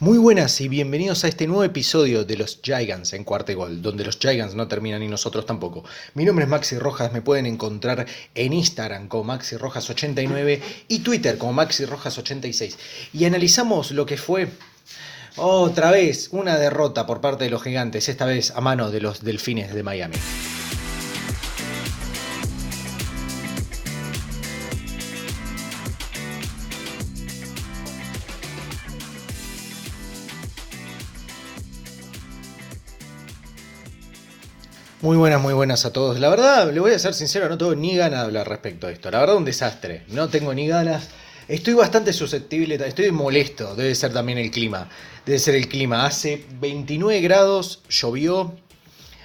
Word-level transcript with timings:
Muy 0.00 0.16
buenas 0.16 0.60
y 0.60 0.68
bienvenidos 0.68 1.24
a 1.24 1.28
este 1.28 1.48
nuevo 1.48 1.64
episodio 1.64 2.24
de 2.24 2.36
los 2.36 2.60
Gigants 2.62 3.14
en 3.14 3.24
Cuarte 3.24 3.56
Gol, 3.56 3.82
donde 3.82 4.04
los 4.04 4.16
Gigants 4.16 4.54
no 4.54 4.68
terminan 4.68 5.02
y 5.02 5.08
nosotros 5.08 5.44
tampoco. 5.44 5.82
Mi 6.14 6.24
nombre 6.24 6.44
es 6.44 6.48
Maxi 6.48 6.78
Rojas, 6.78 7.12
me 7.12 7.20
pueden 7.20 7.46
encontrar 7.46 8.06
en 8.32 8.52
Instagram 8.52 9.08
como 9.08 9.24
Maxi 9.24 9.56
Rojas89 9.56 10.60
y 10.86 11.00
Twitter 11.00 11.36
como 11.36 11.52
Maxi 11.52 11.84
Rojas86. 11.84 12.76
Y 13.12 13.24
analizamos 13.24 13.90
lo 13.90 14.06
que 14.06 14.18
fue 14.18 14.46
otra 15.34 15.90
vez 15.90 16.28
una 16.30 16.58
derrota 16.58 17.04
por 17.04 17.20
parte 17.20 17.42
de 17.42 17.50
los 17.50 17.64
Gigantes, 17.64 18.08
esta 18.08 18.24
vez 18.24 18.52
a 18.52 18.60
mano 18.60 18.92
de 18.92 19.00
los 19.00 19.24
Delfines 19.24 19.74
de 19.74 19.82
Miami. 19.82 20.14
Muy 35.08 35.16
buenas, 35.16 35.40
muy 35.40 35.54
buenas 35.54 35.86
a 35.86 35.90
todos. 35.90 36.20
La 36.20 36.28
verdad, 36.28 36.70
le 36.70 36.80
voy 36.80 36.92
a 36.92 36.98
ser 36.98 37.14
sincero, 37.14 37.48
no 37.48 37.56
tengo 37.56 37.74
ni 37.74 37.96
ganas 37.96 38.20
de 38.20 38.26
hablar 38.26 38.46
respecto 38.46 38.86
a 38.86 38.90
esto. 38.90 39.10
La 39.10 39.20
verdad, 39.20 39.36
un 39.36 39.44
desastre. 39.46 40.02
No 40.08 40.28
tengo 40.28 40.52
ni 40.52 40.68
ganas. 40.68 41.08
Estoy 41.48 41.72
bastante 41.72 42.12
susceptible, 42.12 42.74
estoy 42.74 43.10
molesto. 43.10 43.74
Debe 43.74 43.94
ser 43.94 44.12
también 44.12 44.36
el 44.36 44.50
clima. 44.50 44.86
Debe 45.24 45.38
ser 45.38 45.54
el 45.54 45.66
clima. 45.66 46.04
Hace 46.04 46.44
29 46.60 47.22
grados, 47.22 47.80
llovió, 47.88 48.54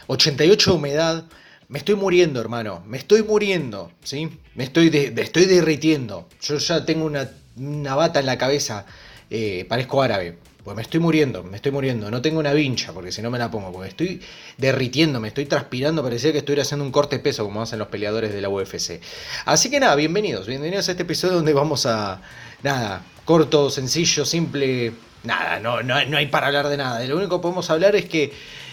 88 0.08 0.72
de 0.72 0.78
humedad. 0.78 1.26
Me 1.68 1.80
estoy 1.80 1.96
muriendo, 1.96 2.40
hermano. 2.40 2.82
Me 2.88 2.98
estoy 2.98 3.22
muriendo, 3.22 3.92
¿sí? 4.06 4.40
Me 4.56 4.64
estoy, 4.64 4.88
estoy 5.18 5.46
derritiendo. 5.48 6.30
Yo 6.44 6.60
ya 6.60 6.86
tengo 6.86 7.04
una, 7.06 7.96
bata 7.96 8.22
en 8.22 8.26
la 8.26 8.38
cabeza. 8.38 8.86
Eh, 9.30 9.66
parezco 9.68 10.02
árabe. 10.02 10.38
Pues 10.64 10.78
me 10.78 10.82
estoy 10.82 11.02
muriendo, 11.02 11.44
me 11.44 11.58
estoy 11.58 11.74
muriendo. 11.74 12.10
No 12.10 12.22
tengo 12.22 12.40
una 12.40 12.54
vincha, 12.54 12.94
porque 12.94 13.12
si 13.12 13.22
no 13.22 13.30
me 13.30 13.38
la 13.38 13.52
pongo. 13.52 13.74
Porque 13.74 13.90
estoy 13.90 14.22
derritiendo, 14.58 15.20
me 15.20 15.28
estoy 15.28 15.46
transpirando. 15.46 16.02
Parecía 16.02 16.32
que 16.32 16.38
estuviera 16.38 16.62
haciendo 16.62 16.86
un 16.86 16.92
corte 16.92 17.20
peso, 17.20 17.44
como 17.44 17.62
hacen 17.62 17.80
los 17.80 17.90
peleadores 17.90 18.32
de 18.32 18.40
la 18.40 18.48
UFC. 18.48 19.02
Así 19.44 19.70
que 19.70 19.82
nada, 19.82 19.96
bienvenidos. 19.96 20.48
Bienvenidos 20.48 20.88
a 20.88 20.92
este 20.92 21.04
episodio 21.04 21.36
donde 21.36 21.54
vamos 21.54 21.86
a. 21.86 22.22
Nada, 22.62 23.04
corto, 23.26 23.70
sencillo, 23.70 24.24
simple. 24.24 24.94
Nada, 25.24 25.60
no, 25.60 25.84
no, 25.84 26.04
no 26.06 26.18
hay 26.18 26.28
para 26.28 26.48
hablar 26.48 26.70
de 26.70 26.78
nada. 26.78 27.04
Lo 27.04 27.18
único 27.18 27.40
que 27.40 27.42
podemos 27.42 27.70
hablar 27.70 27.98
es 27.98 28.06
que. 28.06 28.32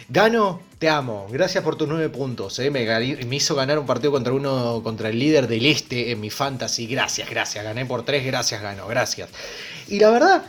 Gano, 0.09 0.63
te 0.79 0.89
amo. 0.89 1.27
Gracias 1.31 1.63
por 1.63 1.77
tus 1.77 1.89
nueve 1.89 2.09
puntos. 2.09 2.57
Eh. 2.61 2.71
Me, 2.71 2.85
me, 2.85 3.37
hizo 3.37 3.57
ganar 3.57 3.81
un 3.81 3.87
partido 3.87 4.13
contra 4.13 4.33
uno, 4.33 4.81
contra 4.85 5.09
el 5.09 5.19
líder 5.19 5.49
del 5.49 5.67
este 5.67 6.13
en 6.13 6.21
mi 6.21 6.31
fantasy. 6.31 6.87
Gracias, 6.87 7.29
gracias. 7.29 7.65
Gané 7.65 7.85
por 7.85 8.05
tres, 8.05 8.25
gracias, 8.25 8.63
gano. 8.63 8.87
Gracias. 8.87 9.29
Y 9.89 9.99
la 9.99 10.11
verdad, 10.11 10.43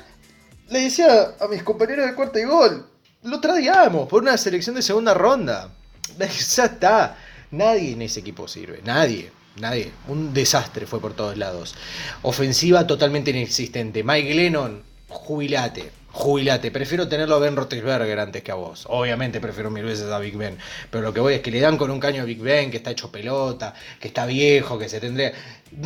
le 0.71 0.79
decía 0.79 1.35
a 1.39 1.47
mis 1.47 1.63
compañeros 1.63 2.07
de 2.07 2.15
cuarto 2.15 2.39
y 2.39 2.45
gol, 2.45 2.87
lo 3.23 3.39
traíamos 3.39 4.07
por 4.07 4.23
una 4.23 4.37
selección 4.37 4.75
de 4.75 4.81
segunda 4.81 5.13
ronda. 5.13 5.69
Ya 6.55 6.65
está. 6.65 7.17
Nadie 7.51 7.93
en 7.93 8.01
ese 8.01 8.21
equipo 8.21 8.47
sirve. 8.47 8.81
Nadie. 8.83 9.31
Nadie. 9.59 9.91
Un 10.07 10.33
desastre 10.33 10.85
fue 10.85 11.01
por 11.01 11.13
todos 11.13 11.37
lados. 11.37 11.75
Ofensiva 12.21 12.87
totalmente 12.87 13.31
inexistente. 13.31 14.03
Mike 14.03 14.33
Lennon, 14.33 14.83
jubilate. 15.09 15.91
Jubilate. 16.11 16.71
Prefiero 16.71 17.07
tenerlo 17.07 17.35
a 17.35 17.39
Ben 17.39 17.55
Roethlisberger 17.55 18.19
antes 18.19 18.43
que 18.43 18.51
a 18.51 18.55
vos. 18.55 18.85
Obviamente 18.89 19.41
prefiero 19.41 19.69
mil 19.69 19.83
veces 19.83 20.09
a 20.11 20.19
Big 20.19 20.37
Ben. 20.37 20.57
Pero 20.89 21.03
lo 21.03 21.13
que 21.13 21.19
voy 21.19 21.33
es 21.35 21.41
que 21.41 21.51
le 21.51 21.59
dan 21.59 21.77
con 21.77 21.91
un 21.91 21.99
caño 21.99 22.21
a 22.21 22.25
Big 22.25 22.39
Ben, 22.39 22.71
que 22.71 22.77
está 22.77 22.91
hecho 22.91 23.11
pelota, 23.11 23.73
que 23.99 24.07
está 24.07 24.25
viejo, 24.25 24.77
que 24.79 24.87
se 24.87 24.99
tendría... 24.99 25.33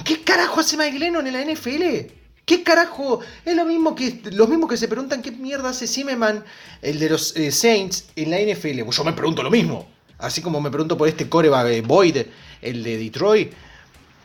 ¿Qué 0.03 0.21
carajo 0.23 0.59
hace 0.59 0.77
Mike 0.77 0.99
Lennon 0.99 1.25
en 1.25 1.33
la 1.33 1.53
NFL? 1.53 2.24
¿Qué 2.45 2.61
carajo? 2.61 3.21
Es 3.43 3.55
lo 3.55 3.65
mismo 3.65 3.95
que 3.95 4.21
los 4.31 4.47
mismos 4.47 4.69
que 4.69 4.77
se 4.77 4.87
preguntan 4.87 5.23
qué 5.23 5.31
mierda 5.31 5.69
hace 5.69 5.87
Zimmerman, 5.87 6.43
el 6.83 6.99
de 6.99 7.09
los 7.09 7.35
eh, 7.35 7.51
Saints, 7.51 8.05
en 8.15 8.29
la 8.29 8.37
NFL. 8.37 8.87
Yo 8.87 9.03
me 9.03 9.13
pregunto 9.13 9.41
lo 9.41 9.49
mismo. 9.49 9.87
Así 10.19 10.41
como 10.41 10.61
me 10.61 10.69
pregunto 10.69 10.95
por 10.95 11.07
este 11.07 11.27
coreback 11.27 11.67
eh, 11.67 11.81
Boyd, 11.81 12.17
el 12.61 12.83
de 12.83 12.97
Detroit. 12.97 13.51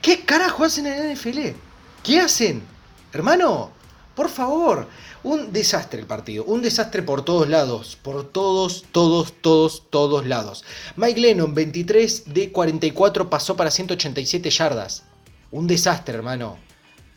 ¿Qué 0.03 0.21
carajo 0.21 0.65
hacen 0.65 0.87
en 0.87 0.99
la 0.99 1.15
NFL? 1.15 1.39
¿Qué 2.03 2.21
hacen? 2.21 2.63
Hermano, 3.13 3.71
por 4.15 4.29
favor. 4.29 4.87
Un 5.23 5.51
desastre 5.53 6.01
el 6.01 6.07
partido. 6.07 6.45
Un 6.45 6.61
desastre 6.61 7.03
por 7.03 7.25
todos 7.25 7.49
lados. 7.49 7.97
Por 8.03 8.31
todos, 8.31 8.85
todos, 8.93 9.33
todos, 9.41 9.85
todos 9.89 10.27
lados. 10.27 10.65
Mike 10.97 11.21
Lennon, 11.21 11.55
23 11.55 12.35
de 12.35 12.53
44, 12.53 13.31
pasó 13.31 13.57
para 13.57 13.71
187 13.71 14.51
yardas. 14.51 15.05
Un 15.51 15.67
desastre, 15.67 16.15
hermano 16.15 16.59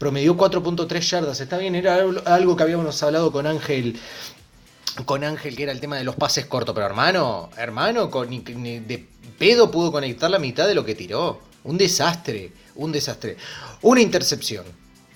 promedió 0.03 0.35
4.3 0.35 0.99
yardas. 0.99 1.39
Está 1.39 1.57
bien, 1.57 1.75
era 1.75 2.03
algo 2.25 2.57
que 2.57 2.63
habíamos 2.63 3.01
hablado 3.03 3.31
con 3.31 3.47
Ángel. 3.47 3.97
Con 5.05 5.23
Ángel, 5.23 5.55
que 5.55 5.63
era 5.63 5.71
el 5.71 5.79
tema 5.79 5.95
de 5.95 6.03
los 6.03 6.17
pases 6.17 6.45
cortos. 6.45 6.75
Pero 6.75 6.85
hermano, 6.85 7.49
hermano, 7.55 8.07
de 8.09 9.07
pedo 9.39 9.71
pudo 9.71 9.93
conectar 9.93 10.29
la 10.29 10.39
mitad 10.39 10.67
de 10.67 10.75
lo 10.75 10.83
que 10.83 10.93
tiró. 10.93 11.39
Un 11.63 11.77
desastre, 11.77 12.51
un 12.75 12.91
desastre. 12.91 13.37
Una 13.81 14.01
intercepción. 14.01 14.65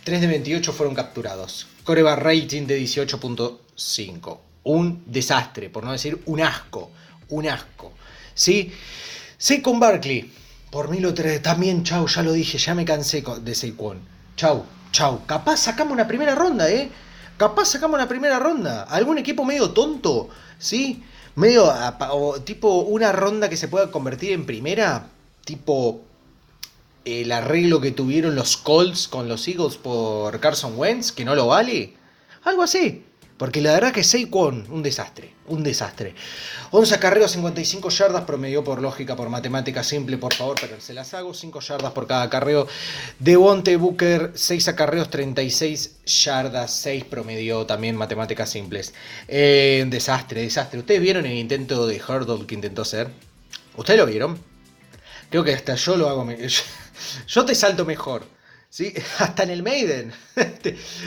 3 0.05 0.21
de 0.21 0.27
28 0.27 0.71
fueron 0.71 0.95
capturados. 0.95 1.67
Coreba 1.83 2.15
rating 2.15 2.65
de 2.65 2.79
18.5. 2.79 4.37
Un 4.63 5.03
desastre, 5.05 5.69
por 5.69 5.83
no 5.83 5.91
decir 5.91 6.21
un 6.27 6.39
asco. 6.39 6.91
Un 7.27 7.49
asco. 7.49 7.91
¿Sí? 8.33 8.71
Sí 9.37 9.61
Barkley. 9.65 10.31
Por 10.71 10.87
mí 10.89 10.99
lo 11.01 11.13
También, 11.13 11.83
chau, 11.83 12.07
ya 12.07 12.23
lo 12.23 12.31
dije, 12.31 12.57
ya 12.57 12.73
me 12.73 12.85
cansé 12.85 13.21
de 13.41 13.53
Saquon. 13.53 14.15
Chau, 14.37 14.65
chau. 14.91 15.25
Capaz 15.25 15.57
sacamos 15.57 15.93
una 15.93 16.07
primera 16.07 16.35
ronda, 16.35 16.69
¿eh? 16.69 16.89
Capaz 17.37 17.65
sacamos 17.65 17.95
una 17.95 18.07
primera 18.07 18.39
ronda. 18.39 18.83
Algún 18.83 19.17
equipo 19.17 19.45
medio 19.45 19.71
tonto, 19.71 20.29
¿sí? 20.57 21.03
Medio 21.35 21.71
tipo 22.43 22.79
una 22.79 23.11
ronda 23.11 23.49
que 23.49 23.57
se 23.57 23.67
pueda 23.67 23.91
convertir 23.91 24.31
en 24.31 24.45
primera. 24.45 25.07
Tipo 25.45 26.01
el 27.05 27.31
arreglo 27.31 27.79
que 27.79 27.91
tuvieron 27.91 28.35
los 28.35 28.57
Colts 28.57 29.07
con 29.07 29.29
los 29.29 29.47
Eagles 29.47 29.77
por 29.77 30.39
Carson 30.39 30.77
Wentz, 30.77 31.11
que 31.11 31.25
no 31.25 31.35
lo 31.35 31.47
vale. 31.47 31.93
Algo 32.43 32.63
así. 32.63 33.05
Porque 33.37 33.61
la 33.61 33.73
verdad 33.73 33.93
que 33.93 34.03
Saquon, 34.03 34.65
un 34.69 34.81
desastre, 34.81 35.31
un 35.45 35.63
desastre. 35.63 36.15
11 36.71 36.95
acarreos, 36.95 37.31
55 37.31 37.89
yardas, 37.89 38.23
promedió 38.23 38.63
por 38.63 38.81
lógica, 38.81 39.15
por 39.15 39.29
matemática 39.29 39.83
simple, 39.83 40.17
por 40.17 40.33
favor, 40.33 40.57
pero 40.59 40.81
se 40.81 40.95
las 40.95 41.13
hago, 41.13 41.35
5 41.35 41.59
yardas 41.59 41.91
por 41.91 42.07
cada 42.07 42.23
acarreo. 42.23 42.67
Devonte 43.19 43.77
Booker, 43.77 44.31
6 44.33 44.67
acarreos, 44.69 45.11
36 45.11 45.97
yardas, 46.05 46.71
6 46.73 47.05
promedió 47.05 47.67
también 47.67 47.95
matemáticas 47.95 48.49
simples. 48.49 48.95
Eh, 49.27 49.85
desastre, 49.87 50.41
desastre. 50.41 50.79
¿Ustedes 50.79 51.01
vieron 51.01 51.27
el 51.27 51.37
intento 51.37 51.85
de 51.85 52.01
Hurdle 52.01 52.47
que 52.47 52.55
intentó 52.55 52.81
hacer? 52.81 53.09
¿Ustedes 53.75 53.99
lo 53.99 54.07
vieron? 54.07 54.39
Creo 55.29 55.43
que 55.43 55.53
hasta 55.53 55.75
yo 55.75 55.95
lo 55.95 56.09
hago. 56.09 56.27
Yo 57.27 57.45
te 57.45 57.53
salto 57.53 57.85
mejor. 57.85 58.36
¿Sí? 58.77 58.93
Hasta 59.17 59.43
en 59.43 59.49
el 59.49 59.63
Maiden. 59.63 60.13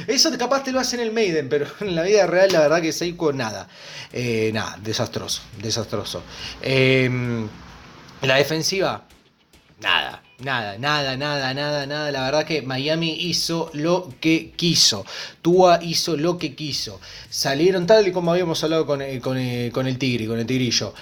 Eso 0.08 0.36
capaz 0.36 0.64
te 0.64 0.72
lo 0.72 0.81
hace 0.81 0.97
en 0.97 1.03
el 1.03 1.12
Maiden, 1.12 1.48
pero 1.48 1.66
en 1.81 1.94
la 1.94 2.03
vida 2.03 2.26
real 2.26 2.50
la 2.50 2.60
verdad 2.60 2.82
que 2.82 2.92
Seiko 2.92 3.32
nada. 3.32 3.69
Eh, 4.12 4.50
nada, 4.53 4.76
desastroso, 4.82 5.42
desastroso. 5.62 6.25
Em, 6.60 7.48
la 8.22 8.36
defensiva, 8.36 9.06
nada. 9.80 10.22
Nada, 10.41 10.78
nada, 10.78 11.19
nada, 11.19 11.53
nada, 11.53 11.86
nada. 11.86 12.10
La 12.10 12.25
verdad 12.25 12.47
que 12.47 12.62
Miami 12.62 13.12
hizo 13.12 13.70
lo 13.75 14.09
que 14.20 14.53
quiso. 14.56 15.04
Tua 15.42 15.80
hizo 15.82 16.16
lo 16.16 16.38
que 16.38 16.54
quiso. 16.54 16.98
Salieron 17.28 17.86
tal 17.86 18.09
y 18.09 18.12
como 18.12 18.33
habíamos 18.33 18.65
hablado 18.65 18.86
con, 18.86 19.03
eh, 19.03 19.21
con, 19.21 19.36
eh, 19.36 19.71
con 19.71 19.86
el 19.86 19.98
tigre, 19.98 20.27
con 20.27 20.39
el 20.39 20.47
tigrillo. 20.47 20.95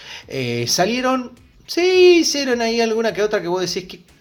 salieron, 0.66 1.38
sí, 1.66 2.18
hicieron 2.20 2.60
ahí 2.60 2.80
alguna 2.80 3.12
que 3.12 3.22
otra 3.22 3.40
que 3.40 3.46
vos 3.46 3.60
decís 3.60 3.88
que 3.88 4.17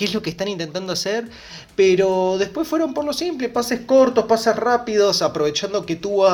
qué 0.00 0.06
es 0.06 0.14
lo 0.14 0.22
que 0.22 0.30
están 0.30 0.48
intentando 0.48 0.94
hacer, 0.94 1.28
pero 1.76 2.36
después 2.38 2.66
fueron 2.66 2.94
por 2.94 3.04
lo 3.04 3.12
simple, 3.12 3.50
pases 3.50 3.80
cortos, 3.80 4.24
pases 4.24 4.56
rápidos, 4.56 5.20
aprovechando 5.20 5.84
que 5.84 5.96
tú 5.96 6.24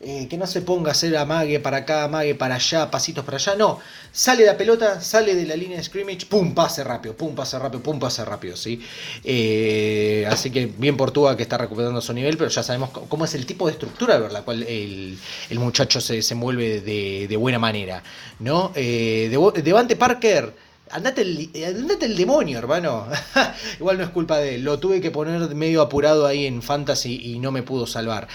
eh, 0.00 0.26
que 0.28 0.36
no 0.36 0.44
se 0.48 0.60
ponga 0.62 0.88
a 0.88 0.92
hacer 0.92 1.16
amague 1.16 1.60
para 1.60 1.76
acá, 1.76 2.02
amague 2.02 2.34
para 2.34 2.56
allá, 2.56 2.90
pasitos 2.90 3.24
para 3.24 3.36
allá, 3.36 3.54
no, 3.54 3.78
sale 4.10 4.44
la 4.44 4.56
pelota, 4.56 5.00
sale 5.00 5.36
de 5.36 5.46
la 5.46 5.54
línea 5.54 5.76
de 5.76 5.84
scrimmage, 5.84 6.26
pum, 6.26 6.52
pase 6.52 6.82
rápido, 6.82 7.16
pum, 7.16 7.32
pase 7.36 7.56
rápido, 7.60 7.80
pum, 7.80 8.00
pase 8.00 8.24
rápido, 8.24 8.56
¿sí? 8.56 8.82
Eh, 9.22 10.26
así 10.28 10.50
que 10.50 10.66
bien 10.66 10.96
por 10.96 11.12
Tua 11.12 11.36
que 11.36 11.44
está 11.44 11.58
recuperando 11.58 12.00
su 12.00 12.12
nivel, 12.12 12.36
pero 12.36 12.50
ya 12.50 12.64
sabemos 12.64 12.90
cómo 12.90 13.24
es 13.24 13.36
el 13.36 13.46
tipo 13.46 13.66
de 13.66 13.74
estructura 13.74 14.18
por 14.18 14.32
la 14.32 14.42
cual 14.42 14.64
el, 14.64 15.16
muchacho 15.52 16.00
se, 16.00 16.22
se 16.22 16.34
mueve 16.34 16.80
de, 16.80 17.36
buena 17.36 17.60
manera, 17.60 18.02
¿no? 18.40 18.72
Eh, 18.74 19.30
Devante 19.62 19.94
Parker 19.94 20.65
Andate 20.90 21.22
el, 21.22 21.50
el 21.54 22.16
demonio, 22.16 22.58
hermano. 22.58 23.08
Igual 23.80 23.98
no 23.98 24.04
es 24.04 24.10
culpa 24.10 24.38
de 24.38 24.54
él. 24.54 24.64
Lo 24.64 24.78
tuve 24.78 25.00
que 25.00 25.10
poner 25.10 25.54
medio 25.54 25.82
apurado 25.82 26.26
ahí 26.26 26.46
en 26.46 26.62
Fantasy 26.62 27.32
y 27.32 27.38
no 27.40 27.50
me 27.50 27.62
pudo 27.62 27.86
salvar. 27.86 28.28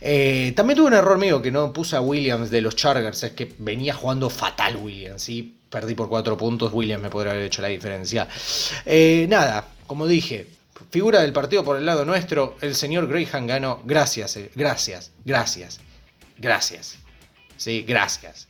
Eh, 0.00 0.52
también 0.54 0.76
tuve 0.76 0.88
un 0.88 0.94
error 0.94 1.18
mío 1.18 1.40
que 1.40 1.50
no 1.50 1.72
puse 1.72 1.96
a 1.96 2.02
Williams 2.02 2.50
de 2.50 2.60
los 2.60 2.76
Chargers. 2.76 3.22
Es 3.22 3.32
que 3.32 3.54
venía 3.58 3.94
jugando 3.94 4.28
fatal 4.28 4.76
Williams. 4.76 5.30
Perdí 5.70 5.94
por 5.94 6.08
cuatro 6.08 6.36
puntos. 6.36 6.72
Williams 6.72 7.02
me 7.02 7.10
podría 7.10 7.32
haber 7.32 7.46
hecho 7.46 7.62
la 7.62 7.68
diferencia. 7.68 8.28
Eh, 8.84 9.26
nada, 9.28 9.66
como 9.86 10.06
dije, 10.06 10.46
figura 10.90 11.22
del 11.22 11.32
partido 11.32 11.64
por 11.64 11.78
el 11.78 11.86
lado 11.86 12.04
nuestro. 12.04 12.56
El 12.60 12.74
señor 12.74 13.08
Graham 13.08 13.46
ganó. 13.46 13.80
Gracias, 13.84 14.36
eh, 14.36 14.50
gracias, 14.54 15.10
gracias. 15.24 15.80
Gracias. 16.36 16.96
Sí, 17.56 17.82
gracias. 17.82 18.46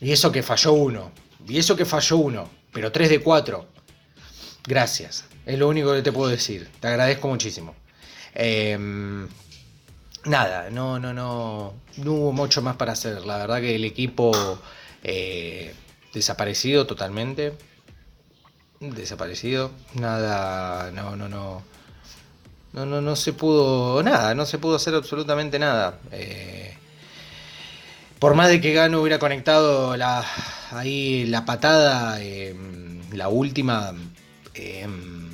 Y 0.00 0.10
eso 0.10 0.32
que 0.32 0.42
falló 0.42 0.72
uno. 0.72 1.12
Y 1.48 1.58
eso 1.58 1.76
que 1.76 1.84
falló 1.84 2.16
uno. 2.18 2.50
Pero 2.72 2.90
3 2.90 3.10
de 3.10 3.20
4. 3.20 3.66
Gracias. 4.66 5.24
Es 5.44 5.58
lo 5.58 5.68
único 5.68 5.92
que 5.92 6.02
te 6.02 6.12
puedo 6.12 6.30
decir. 6.30 6.68
Te 6.80 6.88
agradezco 6.88 7.28
muchísimo. 7.28 7.74
Em, 8.34 9.28
nada, 10.24 10.70
no, 10.70 10.98
no, 10.98 11.12
no. 11.12 11.74
No 11.98 12.12
hubo 12.12 12.32
mucho 12.32 12.62
más 12.62 12.76
para 12.76 12.92
hacer. 12.92 13.24
La 13.26 13.38
verdad 13.38 13.60
que 13.60 13.74
el 13.74 13.84
equipo 13.84 14.58
eh, 15.02 15.74
desaparecido 16.14 16.86
totalmente. 16.86 17.54
Desaparecido. 18.80 19.70
Nada. 19.94 20.90
No, 20.92 21.16
no, 21.16 21.28
no. 21.28 21.62
No, 22.72 22.86
no, 22.86 23.02
no 23.02 23.16
se 23.16 23.34
pudo 23.34 24.02
nada, 24.02 24.34
no 24.34 24.46
se 24.46 24.58
pudo 24.58 24.76
hacer 24.76 24.94
absolutamente 24.94 25.58
nada. 25.58 25.98
Eh, 26.10 26.74
por 28.22 28.36
más 28.36 28.50
de 28.50 28.60
que 28.60 28.72
Gano 28.72 29.00
hubiera 29.00 29.18
conectado 29.18 29.96
la, 29.96 30.24
ahí 30.70 31.26
la 31.26 31.44
patada, 31.44 32.22
em, 32.22 33.00
la 33.10 33.28
última, 33.28 33.92
em, 34.54 35.28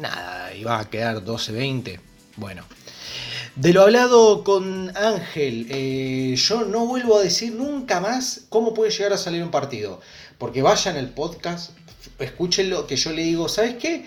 nada, 0.00 0.54
iba 0.54 0.80
a 0.80 0.88
quedar 0.88 1.22
12-20. 1.22 2.00
Bueno, 2.36 2.64
de 3.56 3.74
lo 3.74 3.82
hablado 3.82 4.42
con 4.42 4.90
Ángel, 4.96 5.66
eh, 5.68 6.34
yo 6.34 6.64
no 6.64 6.86
vuelvo 6.86 7.18
a 7.18 7.22
decir 7.22 7.52
nunca 7.52 8.00
más 8.00 8.46
cómo 8.48 8.72
puede 8.72 8.90
llegar 8.90 9.12
a 9.12 9.18
salir 9.18 9.42
un 9.42 9.50
partido. 9.50 10.00
Porque 10.38 10.62
vayan 10.62 10.96
al 10.96 11.10
podcast, 11.10 11.72
escuchen 12.18 12.70
lo 12.70 12.86
que 12.86 12.96
yo 12.96 13.12
le 13.12 13.22
digo, 13.22 13.50
¿sabes 13.50 13.74
qué? 13.74 14.06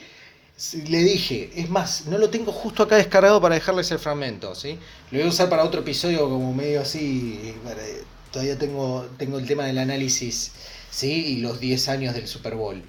Le 0.87 1.03
dije, 1.03 1.51
es 1.55 1.69
más, 1.69 2.07
no 2.07 2.17
lo 2.17 2.31
tengo 2.31 2.51
justo 2.51 2.81
acá 2.81 2.95
descargado 2.95 3.39
para 3.39 3.53
dejarles 3.53 3.91
el 3.91 3.99
fragmento, 3.99 4.55
¿sí? 4.55 4.79
Lo 5.11 5.19
voy 5.19 5.27
a 5.27 5.29
usar 5.29 5.49
para 5.49 5.63
otro 5.63 5.81
episodio 5.81 6.27
como 6.27 6.51
medio 6.51 6.81
así, 6.81 7.53
todavía 8.31 8.57
tengo, 8.57 9.07
tengo 9.19 9.37
el 9.37 9.45
tema 9.45 9.65
del 9.65 9.77
análisis, 9.77 10.53
¿sí? 10.89 11.27
Y 11.27 11.35
los 11.41 11.59
10 11.59 11.89
años 11.89 12.15
del 12.15 12.27
Super 12.27 12.55
Bowl. 12.55 12.81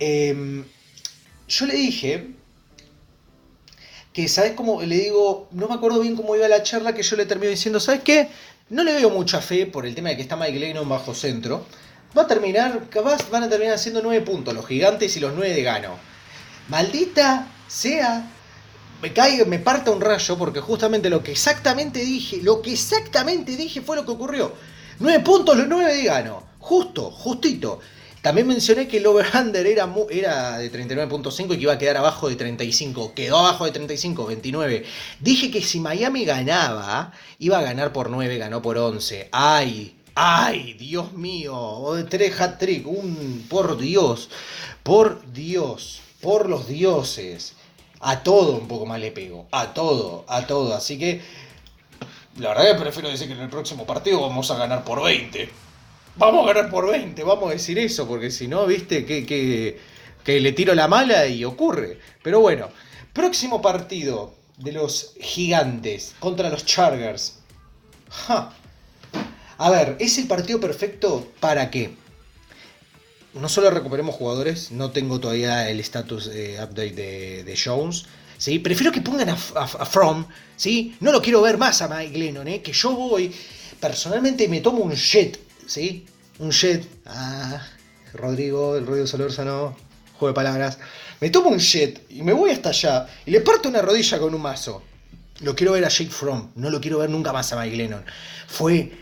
Em, 0.00 0.64
yo 1.46 1.66
le 1.66 1.74
dije 1.74 2.30
que, 4.12 4.26
¿sabes 4.26 4.54
cómo? 4.54 4.82
Le 4.82 4.96
digo, 4.96 5.46
no 5.52 5.68
me 5.68 5.74
acuerdo 5.74 6.00
bien 6.00 6.16
cómo 6.16 6.34
iba 6.34 6.48
la 6.48 6.64
charla, 6.64 6.96
que 6.96 7.04
yo 7.04 7.14
le 7.14 7.26
termino 7.26 7.50
diciendo, 7.50 7.78
¿sabes 7.78 8.00
qué? 8.02 8.28
No 8.70 8.82
le 8.82 8.92
veo 8.92 9.10
mucha 9.10 9.40
fe 9.40 9.66
por 9.66 9.86
el 9.86 9.94
tema 9.94 10.08
de 10.08 10.16
que 10.16 10.22
está 10.22 10.34
Mike 10.34 10.58
Lennon 10.58 10.88
bajo 10.88 11.14
centro. 11.14 11.64
Va 12.18 12.22
a 12.22 12.26
terminar, 12.26 12.88
capaz 12.90 13.30
van 13.30 13.44
a 13.44 13.48
terminar 13.48 13.76
haciendo 13.76 14.02
9 14.02 14.24
puntos, 14.24 14.52
los 14.52 14.66
gigantes 14.66 15.16
y 15.16 15.20
los 15.20 15.32
9 15.32 15.54
de 15.54 15.62
gano. 15.62 16.14
Maldita 16.68 17.46
sea, 17.68 18.30
me 19.02 19.12
caiga, 19.12 19.44
me 19.44 19.58
parta 19.58 19.90
un 19.90 20.00
rayo, 20.00 20.38
porque 20.38 20.60
justamente 20.60 21.10
lo 21.10 21.22
que 21.22 21.32
exactamente 21.32 22.00
dije, 22.00 22.40
lo 22.42 22.62
que 22.62 22.72
exactamente 22.72 23.56
dije 23.56 23.82
fue 23.82 23.96
lo 23.96 24.04
que 24.04 24.12
ocurrió. 24.12 24.52
9 25.00 25.20
puntos, 25.24 25.56
los 25.56 25.68
9 25.68 25.94
de 25.94 26.04
gano. 26.04 26.42
Justo, 26.58 27.10
justito. 27.10 27.80
También 28.22 28.46
mencioné 28.46 28.88
que 28.88 28.96
el 28.96 29.06
over-under 29.06 29.66
era, 29.66 29.86
era 30.08 30.56
de 30.56 30.72
39.5 30.72 31.44
y 31.44 31.56
que 31.56 31.62
iba 31.62 31.74
a 31.74 31.78
quedar 31.78 31.98
abajo 31.98 32.30
de 32.30 32.36
35. 32.36 33.12
Quedó 33.12 33.36
abajo 33.36 33.66
de 33.66 33.72
35, 33.72 34.24
29. 34.24 34.86
Dije 35.20 35.50
que 35.50 35.60
si 35.60 35.78
Miami 35.78 36.24
ganaba, 36.24 37.12
iba 37.38 37.58
a 37.58 37.62
ganar 37.62 37.92
por 37.92 38.08
9, 38.08 38.38
ganó 38.38 38.62
por 38.62 38.78
11. 38.78 39.28
¡Ay! 39.30 39.98
¡Ay! 40.14 40.72
Dios 40.72 41.12
mío. 41.12 41.92
Tres 42.08 42.40
hat-trick. 42.40 42.86
Un... 42.86 43.44
Por 43.50 43.76
Dios. 43.76 44.30
Por 44.82 45.30
Dios. 45.30 46.00
Por 46.24 46.48
los 46.48 46.66
dioses. 46.66 47.54
A 48.00 48.22
todo 48.22 48.56
un 48.56 48.66
poco 48.66 48.84
más 48.84 48.98
le 48.98 49.12
pego. 49.12 49.46
A 49.52 49.72
todo. 49.72 50.24
A 50.26 50.46
todo. 50.46 50.74
Así 50.74 50.98
que... 50.98 51.20
La 52.38 52.48
verdad 52.48 52.72
que 52.72 52.80
prefiero 52.82 53.08
decir 53.10 53.28
que 53.28 53.34
en 53.34 53.40
el 53.42 53.48
próximo 53.48 53.86
partido 53.86 54.20
vamos 54.20 54.50
a 54.50 54.56
ganar 54.56 54.82
por 54.82 55.04
20 55.04 55.48
vamos 56.16 56.44
a 56.44 56.52
ganar 56.52 56.70
por 56.70 56.90
20, 56.90 57.22
vamos 57.24 57.50
a 57.50 57.52
decir 57.52 57.78
eso, 57.78 58.06
porque 58.06 58.30
si 58.30 58.48
no, 58.48 58.66
viste, 58.66 59.04
que, 59.04 59.26
que, 60.24 60.40
le 60.40 60.52
tiro 60.52 60.74
la 60.74 60.88
mala 60.88 61.26
y 61.26 61.44
ocurre. 61.44 61.98
Pero 62.22 62.40
bueno, 62.40 62.68
próximo 63.12 63.60
partido 63.60 64.34
de 64.58 64.72
los 64.72 65.14
gigantes 65.20 66.14
contra 66.18 66.50
los 66.50 66.64
Chargers. 66.64 67.38
A 69.58 69.70
ver, 69.70 69.96
¿es 70.00 70.18
el 70.18 70.26
partido 70.26 70.60
perfecto 70.60 71.28
para 71.40 71.70
qué? 71.70 71.94
No 73.34 73.48
solo 73.48 73.70
recuperemos 73.70 74.14
jugadores, 74.14 74.70
no 74.70 74.92
tengo 74.92 75.18
todavía 75.18 75.68
el 75.68 75.80
status 75.80 76.30
eh, 76.32 76.56
update 76.62 76.92
de, 77.44 77.58
Jones. 77.62 78.06
¿sí? 78.38 78.60
Prefiero 78.60 78.92
que 78.92 79.00
pongan 79.00 79.30
a, 79.30 79.36
From, 79.36 80.26
¿sí? 80.56 80.96
No 81.00 81.10
lo 81.10 81.20
quiero 81.20 81.42
ver 81.42 81.58
más 81.58 81.82
a 81.82 81.88
Mike 81.88 82.16
Lennon, 82.16 82.46
¿eh? 82.46 82.62
que 82.62 82.72
yo 82.72 82.92
voy, 82.92 83.34
personalmente 83.80 84.46
me 84.46 84.60
tomo 84.60 84.84
un 84.84 84.92
jet 84.92 85.38
¿sí? 85.66 86.06
Un 86.38 86.50
jet. 86.50 86.86
Ah, 87.06 87.60
Rodrigo, 88.12 88.76
el 88.76 88.86
Rodrigo 88.86 89.06
Solórzano, 89.06 89.76
juego 90.16 90.28
de 90.28 90.34
palabras. 90.34 90.78
Me 91.20 91.30
tomo 91.30 91.48
un 91.48 91.58
jet 91.58 92.06
y 92.10 92.22
me 92.22 92.32
voy 92.32 92.50
hasta 92.50 92.68
allá 92.68 93.08
y 93.26 93.32
le 93.32 93.40
parto 93.40 93.68
una 93.68 93.82
rodilla 93.82 94.18
con 94.18 94.32
un 94.32 94.42
mazo. 94.42 94.82
Lo 95.40 95.56
quiero 95.56 95.72
ver 95.72 95.84
a 95.84 95.88
Jake 95.88 96.10
Fromm, 96.10 96.52
no 96.54 96.70
lo 96.70 96.80
quiero 96.80 96.98
ver 96.98 97.10
nunca 97.10 97.32
más 97.32 97.52
a 97.52 97.60
Mike 97.60 97.76
Lennon. 97.76 98.04
Fue 98.46 98.92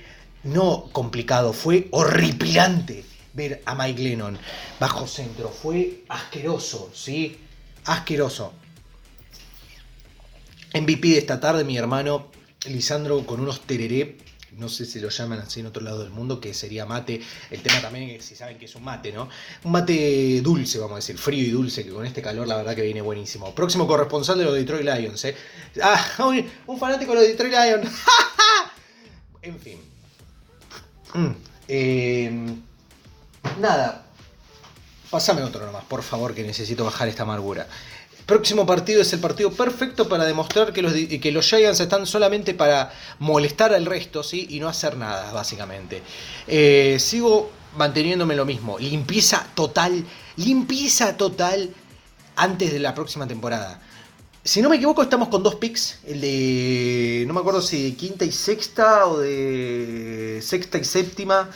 no 0.45 0.89
complicado, 0.93 1.53
fue 1.53 1.89
horripilante 1.91 3.05
ver 3.35 3.63
a 3.65 3.75
Mike 3.75 4.03
Lennon 4.03 4.39
bajo 4.79 5.07
centro. 5.07 5.49
Fue 5.49 6.05
asqueroso, 6.09 6.91
¿sí? 6.95 7.39
Asqueroso. 7.85 8.53
MVP 10.75 11.09
de 11.09 11.19
esta 11.19 11.41
tarde, 11.41 11.65
mi 11.65 11.77
hermano 11.77 12.31
Lisandro 12.65 13.27
con 13.27 13.41
unos 13.41 13.61
tereré 13.63 14.17
no 14.59 14.69
sé 14.69 14.85
si 14.85 15.01
lo 15.01 15.09
llaman 15.09 15.41
así 15.41 15.61
en 15.61 15.67
otro 15.67 15.83
lado 15.83 16.03
del 16.03 16.11
mundo, 16.11 16.41
que 16.41 16.53
sería 16.55 16.85
mate. 16.85 17.21
El 17.51 17.63
tema 17.63 17.81
también 17.81 18.11
es 18.11 18.25
si 18.25 18.37
saben 18.37 18.59
que 18.59 18.67
es 18.67 18.75
un 18.75 18.85
mate, 18.85 19.13
¿no? 19.13 19.29
Un 19.65 19.73
mate 19.73 20.41
dulce, 20.43 20.79
vamos 20.79 20.93
a 20.93 20.97
decir, 20.97 21.19
frío 21.19 21.45
y 21.45 21.51
dulce, 21.51 21.85
que 21.85 21.91
con 21.91 22.05
este 22.05 22.23
calor 22.23 22.47
la 22.47 22.57
verdad 22.57 22.75
que 22.75 22.83
viene 22.83 23.01
buenísimo. 23.01 23.55
Próximo 23.55 23.87
corresponsal 23.87 24.39
de 24.39 24.45
los 24.45 24.55
Detroit 24.55 24.85
Lions, 24.85 25.25
¿eh? 25.25 25.37
Ah, 25.83 26.05
un, 26.67 26.79
fanático 26.79 27.13
de 27.13 27.19
los 27.19 27.29
Detroit 27.29 27.53
Lions. 27.53 27.91
en 29.43 29.59
fin. 29.59 29.79
Em, 31.69 32.63
nada. 33.61 34.05
Pásame 35.11 35.43
otro 35.43 35.67
nomás, 35.67 35.85
por 35.85 36.03
favor, 36.03 36.35
que 36.35 36.43
necesito 36.43 36.85
bajar 36.85 37.09
esta 37.09 37.25
amargura 37.25 37.67
próximo 38.27 38.65
partido 38.65 39.03
es 39.03 39.13
el 39.13 39.21
partido 39.21 39.53
perfecto 39.53 40.09
para 40.09 40.25
demostrar 40.25 40.73
que 40.73 40.83
los, 40.83 40.93
que 40.93 41.33
los 41.33 41.47
Giants 41.47 41.81
están 41.81 42.07
solamente 42.07 42.55
para 42.55 42.93
molestar 43.19 43.75
al 43.75 43.87
resto 43.87 44.23
¿sí? 44.23 44.47
y 44.51 44.61
no 44.61 44.69
hacer 44.69 44.97
nada, 44.97 45.33
básicamente. 45.33 46.03
Eh, 46.47 46.97
sigo 46.99 47.51
manteniéndome 47.77 48.35
lo 48.37 48.45
mismo. 48.45 48.79
Limpieza 48.79 49.47
total, 49.55 50.05
limpieza 50.37 51.17
total 51.17 51.71
antes 52.37 52.73
de 52.73 52.79
la 52.79 52.95
próxima 52.95 53.27
temporada. 53.27 53.81
Si 54.45 54.61
no 54.61 54.69
me 54.69 54.77
equivoco, 54.77 55.03
estamos 55.03 55.29
con 55.29 55.43
dos 55.43 55.55
picks. 55.57 56.01
El 56.05 56.21
de. 56.21 57.25
No 57.29 57.35
me 57.35 57.41
acuerdo 57.41 57.63
si 57.63 57.91
de 57.91 57.97
quinta 57.97 58.25
y 58.25 58.33
sexta 58.33 59.07
o 59.07 59.21
de 59.21 60.41
sexta 60.43 60.79
y 60.79 60.85
séptima. 60.85 61.49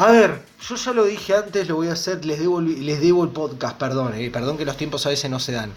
A 0.00 0.12
ver, 0.12 0.40
yo 0.66 0.76
ya 0.76 0.92
lo 0.94 1.04
dije 1.04 1.34
antes, 1.34 1.68
lo 1.68 1.76
voy 1.76 1.88
a 1.88 1.92
hacer, 1.92 2.24
les 2.24 2.38
debo, 2.38 2.62
les 2.62 3.02
debo 3.02 3.22
el 3.22 3.28
podcast, 3.32 3.76
perdón, 3.76 4.14
eh, 4.14 4.30
perdón 4.30 4.56
que 4.56 4.64
los 4.64 4.78
tiempos 4.78 5.04
a 5.04 5.10
veces 5.10 5.30
no 5.30 5.38
se 5.38 5.52
dan. 5.52 5.74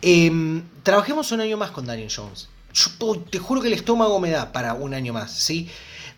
Em, 0.00 0.64
trabajemos 0.82 1.30
un 1.30 1.40
año 1.40 1.56
más 1.56 1.70
con 1.70 1.86
Daniel 1.86 2.10
Jones. 2.12 2.48
Yo 2.74 2.90
te 3.30 3.38
juro 3.38 3.60
que 3.60 3.68
el 3.68 3.74
estómago 3.74 4.18
me 4.18 4.30
da 4.30 4.50
para 4.50 4.74
un 4.74 4.92
año 4.92 5.12
más, 5.12 5.30
¿sí? 5.30 5.70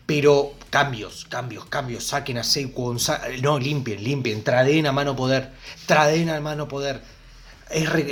Pero 0.07 0.53
cambios, 0.71 1.25
cambios, 1.25 1.65
cambios, 1.65 2.05
saquen 2.05 2.39
a 2.39 2.43
Saquon, 2.43 2.97
no, 3.43 3.59
limpien, 3.59 4.03
limpien, 4.03 4.43
traden 4.43 4.87
a 4.87 4.91
mano 4.91 5.15
poder, 5.15 5.51
traden 5.85 6.31
a 6.31 6.41
mano 6.41 6.67
poder. 6.67 7.03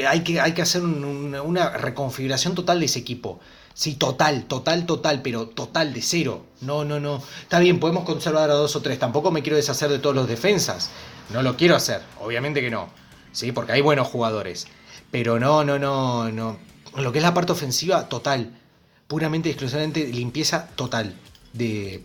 hay, 0.07 0.21
que, 0.21 0.39
hay 0.39 0.51
que 0.51 0.61
hacer 0.61 0.83
una 0.83 1.69
reconfiguración 1.77 2.53
total 2.53 2.79
de 2.79 2.85
ese 2.85 2.99
equipo. 2.99 3.39
Sí, 3.73 3.95
total, 3.95 4.45
total, 4.45 4.85
total, 4.85 5.21
pero 5.21 5.47
total 5.47 5.93
de 5.93 6.01
cero. 6.01 6.45
No, 6.61 6.85
no, 6.85 6.99
no. 6.99 7.21
Está 7.41 7.59
bien, 7.59 7.79
podemos 7.79 8.03
conservar 8.03 8.51
a 8.51 8.53
dos 8.53 8.75
o 8.75 8.81
tres. 8.81 8.99
Tampoco 8.99 9.31
me 9.31 9.41
quiero 9.41 9.57
deshacer 9.57 9.89
de 9.89 9.99
todos 9.99 10.15
los 10.15 10.27
defensas. 10.27 10.91
No 11.31 11.41
lo 11.41 11.57
quiero 11.57 11.75
hacer, 11.75 12.01
obviamente 12.19 12.61
que 12.61 12.69
no. 12.69 12.89
Sí, 13.31 13.51
porque 13.51 13.71
hay 13.71 13.81
buenos 13.81 14.07
jugadores. 14.07 14.67
Pero 15.09 15.39
no, 15.39 15.63
no, 15.63 15.79
no, 15.79 16.31
no. 16.31 16.57
Lo 16.95 17.11
que 17.11 17.17
es 17.17 17.23
la 17.23 17.33
parte 17.33 17.51
ofensiva, 17.51 18.07
total. 18.07 18.59
Puramente 19.07 19.49
y 19.49 19.51
exclusivamente 19.51 20.07
limpieza 20.07 20.67
total 20.75 21.15
de, 21.51 22.03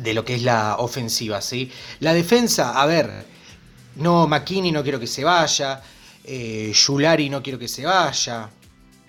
de 0.00 0.14
lo 0.14 0.24
que 0.24 0.34
es 0.34 0.42
la 0.42 0.76
ofensiva, 0.78 1.40
¿sí? 1.40 1.70
La 2.00 2.12
defensa, 2.12 2.80
a 2.80 2.86
ver, 2.86 3.24
no, 3.96 4.26
McKinney 4.26 4.72
no 4.72 4.82
quiero 4.82 4.98
que 4.98 5.06
se 5.06 5.24
vaya. 5.24 5.80
Eh, 6.24 6.72
Yulari 6.74 7.28
no 7.30 7.42
quiero 7.42 7.58
que 7.58 7.68
se 7.68 7.84
vaya. 7.84 8.50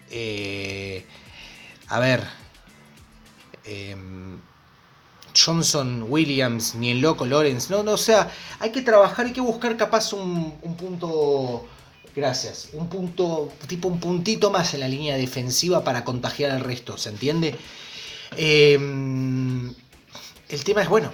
Eh, 0.09 1.05
a 1.87 1.99
ver, 1.99 2.23
em, 3.65 4.39
Johnson, 5.35 6.05
Williams, 6.07 6.75
ni 6.75 6.91
el 6.91 7.01
loco 7.01 7.25
Lawrence, 7.25 7.71
no, 7.71 7.83
no, 7.83 7.93
o 7.93 7.97
sea, 7.97 8.31
hay 8.59 8.71
que 8.71 8.81
trabajar, 8.81 9.25
hay 9.25 9.33
que 9.33 9.41
buscar 9.41 9.75
capaz 9.77 10.13
un, 10.13 10.59
punto, 10.77 11.65
gracias, 12.15 12.69
un 12.73 12.87
punto, 12.89 13.51
tipo 13.67 13.87
un 13.87 13.99
puntito 13.99 14.51
más 14.51 14.73
en 14.73 14.81
la 14.81 14.87
línea 14.87 15.17
defensiva 15.17 15.83
para 15.83 16.03
contagiar 16.03 16.51
al 16.51 16.61
resto, 16.61 16.97
¿se 16.97 17.09
entiende? 17.09 17.55
Em, 18.37 19.73
el 20.49 20.63
tema 20.63 20.81
es, 20.83 20.89
bueno, 20.89 21.11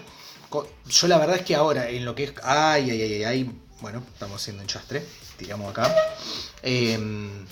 yo 0.87 1.07
la 1.07 1.17
verdad 1.17 1.37
es 1.37 1.43
que 1.43 1.55
ahora, 1.55 1.89
en 1.89 2.05
lo 2.05 2.15
que 2.15 2.25
es... 2.25 2.33
Ay, 2.43 2.89
ay, 2.89 3.01
ay, 3.01 3.23
ay, 3.23 3.51
bueno, 3.81 4.03
estamos 4.13 4.41
haciendo 4.41 4.63
un 4.63 4.67
chastre, 4.67 5.05
tiramos 5.37 5.69
acá. 5.69 5.95
Em, 6.63 7.45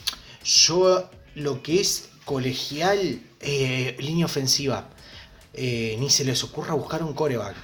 yo 0.43 1.09
lo 1.35 1.61
que 1.61 1.79
es 1.79 2.09
colegial, 2.27 3.21
eh, 3.39 3.95
línea 3.99 4.25
ofensiva, 4.25 4.89
eh, 5.53 5.95
ni 5.97 6.09
se 6.09 6.25
les 6.25 6.43
ocurra 6.43 6.73
buscar 6.73 7.01
un 7.01 7.13
coreback. 7.13 7.55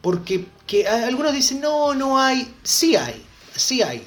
Porque 0.00 0.46
que 0.66 0.88
algunos 0.88 1.34
dicen, 1.34 1.60
no, 1.60 1.94
no 1.94 2.18
hay. 2.18 2.50
Sí 2.62 2.96
hay, 2.96 3.22
sí 3.54 3.82
hay. 3.82 4.02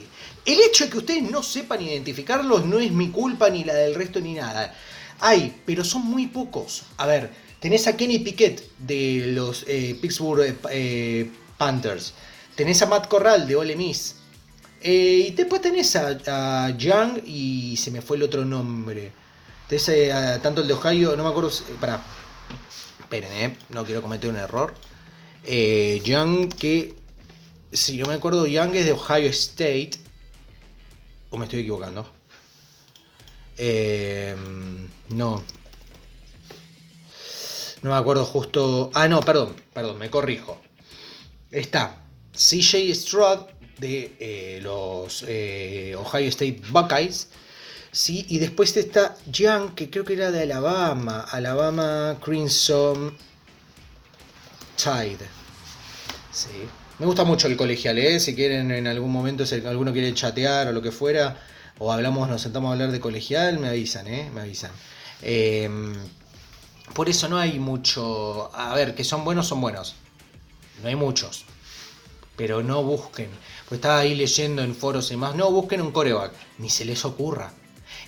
El 0.45 0.59
hecho 0.61 0.85
de 0.85 0.89
que 0.89 0.97
ustedes 0.97 1.29
no 1.29 1.43
sepan 1.43 1.81
identificarlos 1.81 2.65
no 2.65 2.79
es 2.79 2.91
mi 2.91 3.09
culpa 3.09 3.49
ni 3.51 3.63
la 3.63 3.75
del 3.75 3.93
resto 3.93 4.19
ni 4.19 4.33
nada. 4.33 4.73
Hay, 5.19 5.61
pero 5.65 5.83
son 5.83 6.05
muy 6.05 6.25
pocos. 6.25 6.83
A 6.97 7.05
ver, 7.05 7.29
tenés 7.59 7.85
a 7.85 7.95
Kenny 7.95 8.19
Piquet 8.19 8.63
de 8.79 9.25
los 9.27 9.63
eh, 9.67 9.95
Pittsburgh 10.01 10.57
Panthers. 11.57 12.13
Tenés 12.55 12.81
a 12.81 12.87
Matt 12.87 13.07
Corral 13.07 13.47
de 13.47 13.55
Ole 13.55 13.75
Miss. 13.75 14.15
Y 14.81 15.31
después 15.31 15.61
tenés 15.61 15.95
a, 15.95 16.69
Young 16.75 17.21
y 17.25 17.77
se 17.77 17.91
me 17.91 18.01
fue 18.01 18.17
el 18.17 18.23
otro 18.23 18.43
nombre. 18.43 19.11
Tenés 19.67 20.41
tanto 20.41 20.61
el 20.61 20.67
de 20.67 20.73
Ohio, 20.73 21.15
no 21.17 21.23
me 21.23 21.29
acuerdo. 21.29 21.51
Para. 21.79 22.01
Esperen, 22.99 23.31
eh, 23.33 23.57
no 23.69 23.85
quiero 23.85 24.01
cometer 24.01 24.29
un 24.29 24.37
error. 24.37 24.73
Eh, 25.43 26.01
Young, 26.03 26.53
que 26.53 26.95
si 27.71 27.97
yo 27.97 28.05
me 28.05 28.13
acuerdo, 28.13 28.47
Young 28.47 28.75
es 28.75 28.85
de 28.85 28.93
Ohio 28.93 29.29
State. 29.29 29.91
¿O 31.29 31.37
me 31.37 31.45
estoy 31.45 31.61
equivocando? 31.61 32.09
Eh, 33.57 34.35
no. 35.09 35.43
No 37.81 37.89
me 37.89 37.95
acuerdo 37.95 38.23
justo. 38.25 38.89
Ah, 38.93 39.07
no, 39.07 39.19
perdón, 39.21 39.55
perdón, 39.73 39.97
me 39.97 40.09
corrijo. 40.09 40.61
Está 41.51 42.03
CJ 42.33 42.93
Stroud 42.93 43.47
de 43.79 44.15
eh, 44.19 44.59
los 44.61 45.23
Ohio 45.23 46.29
State 46.29 46.61
Buckeyes. 46.69 47.29
Sí, 47.91 48.25
y 48.29 48.39
después 48.39 48.75
está 48.77 49.15
Young, 49.31 49.73
que 49.73 49.89
creo 49.89 50.05
que 50.05 50.13
era 50.13 50.31
de 50.31 50.43
Alabama. 50.43 51.25
Alabama 51.31 52.17
Crimson 52.23 53.17
Tide. 54.75 55.27
Sí. 56.31 56.49
Me 56.99 57.05
gusta 57.05 57.23
mucho 57.23 57.47
el 57.47 57.55
colegial, 57.55 57.97
¿eh? 57.99 58.19
Si 58.19 58.35
quieren 58.35 58.71
en 58.71 58.87
algún 58.87 59.11
momento, 59.11 59.45
si 59.45 59.55
alguno 59.65 59.93
quiere 59.93 60.13
chatear 60.13 60.67
o 60.67 60.71
lo 60.71 60.81
que 60.81 60.91
fuera, 60.91 61.37
o 61.79 61.91
hablamos, 61.91 62.27
nos 62.27 62.41
sentamos 62.41 62.69
a 62.69 62.73
hablar 62.73 62.91
de 62.91 62.99
colegial, 62.99 63.59
me 63.59 63.67
avisan, 63.67 64.07
¿eh? 64.07 64.31
Me 64.33 64.41
avisan. 64.41 64.71
Em, 65.21 65.93
por 66.93 67.09
eso 67.09 67.27
no 67.27 67.37
hay 67.37 67.59
mucho. 67.59 68.49
A 68.55 68.73
ver, 68.75 68.95
que 68.95 69.03
son 69.03 69.23
buenos, 69.23 69.47
son 69.47 69.61
buenos. 69.61 69.95
No 70.81 70.89
hay 70.89 70.95
muchos. 70.95 71.45
Pero 72.35 72.63
no 72.63 72.83
busquen. 72.83 73.29
Pues 73.67 73.79
estaba 73.79 73.99
ahí 73.99 74.15
leyendo 74.15 74.61
en 74.63 74.75
foros 74.75 75.07
y 75.07 75.15
demás. 75.15 75.35
No 75.35 75.51
busquen 75.51 75.81
un 75.81 75.91
coreback. 75.91 76.33
Ni 76.59 76.69
se 76.69 76.85
les 76.85 77.03
ocurra. 77.05 77.51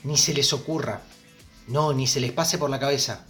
Ni 0.04 0.18
se 0.18 0.34
les 0.34 0.54
ocurra. 0.54 1.02
No, 1.68 1.94
ni 1.94 2.08
se 2.08 2.20
les 2.20 2.32
pase 2.32 2.58
por 2.58 2.70
la 2.70 2.80
cabeza. 2.80 3.26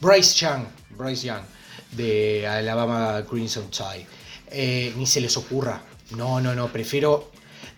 Bryce 0.00 0.36
Young. 0.38 0.66
Bryce 0.90 1.26
Young 1.26 1.44
de 1.92 2.46
Alabama 2.46 3.24
Crimson 3.28 3.70
Tide. 3.70 4.06
Eh, 4.50 4.92
ni 4.96 5.06
se 5.06 5.20
les 5.20 5.36
ocurra. 5.36 5.82
No, 6.10 6.40
no, 6.40 6.54
no. 6.54 6.68
Prefiero, 6.68 7.30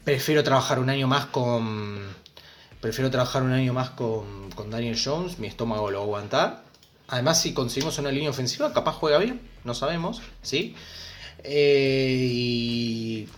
prefiero 0.04 0.42
trabajar 0.42 0.78
un 0.78 0.90
año 0.90 1.06
más 1.06 1.26
con. 1.26 2.00
Prefiero 2.80 3.10
trabajar 3.10 3.42
un 3.42 3.52
año 3.52 3.72
más 3.72 3.90
con, 3.90 4.50
con 4.52 4.70
Daniel 4.70 4.98
Jones. 5.02 5.38
Mi 5.38 5.46
estómago 5.46 5.90
lo 5.90 5.98
va 5.98 6.04
a 6.04 6.06
aguantar. 6.06 6.64
Además, 7.08 7.40
si 7.40 7.54
conseguimos 7.54 7.98
una 7.98 8.10
línea 8.10 8.30
ofensiva, 8.30 8.72
capaz 8.72 8.92
juega 8.92 9.18
bien. 9.18 9.40
No 9.64 9.74
sabemos, 9.74 10.22
¿sí? 10.42 10.74
Eh, 11.42 12.28
y, 12.30 13.28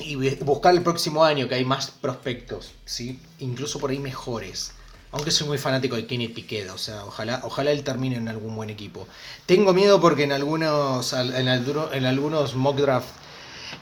y 0.00 0.14
buscar 0.36 0.74
el 0.74 0.82
próximo 0.82 1.24
año 1.24 1.48
que 1.48 1.54
hay 1.54 1.64
más 1.64 1.90
prospectos, 1.90 2.72
¿sí? 2.84 3.20
Incluso 3.38 3.78
por 3.78 3.90
ahí 3.90 3.98
mejores. 3.98 4.72
Aunque 5.12 5.30
soy 5.30 5.46
muy 5.46 5.58
fanático 5.58 5.96
de 5.96 6.06
Kenny 6.06 6.28
Piqueda, 6.28 6.74
o 6.74 6.78
sea, 6.78 7.04
ojalá, 7.04 7.40
ojalá 7.44 7.70
él 7.70 7.84
termine 7.84 8.16
en 8.16 8.28
algún 8.28 8.54
buen 8.56 8.70
equipo. 8.70 9.06
Tengo 9.46 9.72
miedo 9.72 10.00
porque 10.00 10.24
en 10.24 10.32
algunos, 10.32 11.12
en, 11.12 11.48
algunos 11.48 12.54
mock 12.54 12.76
draft 12.76 13.08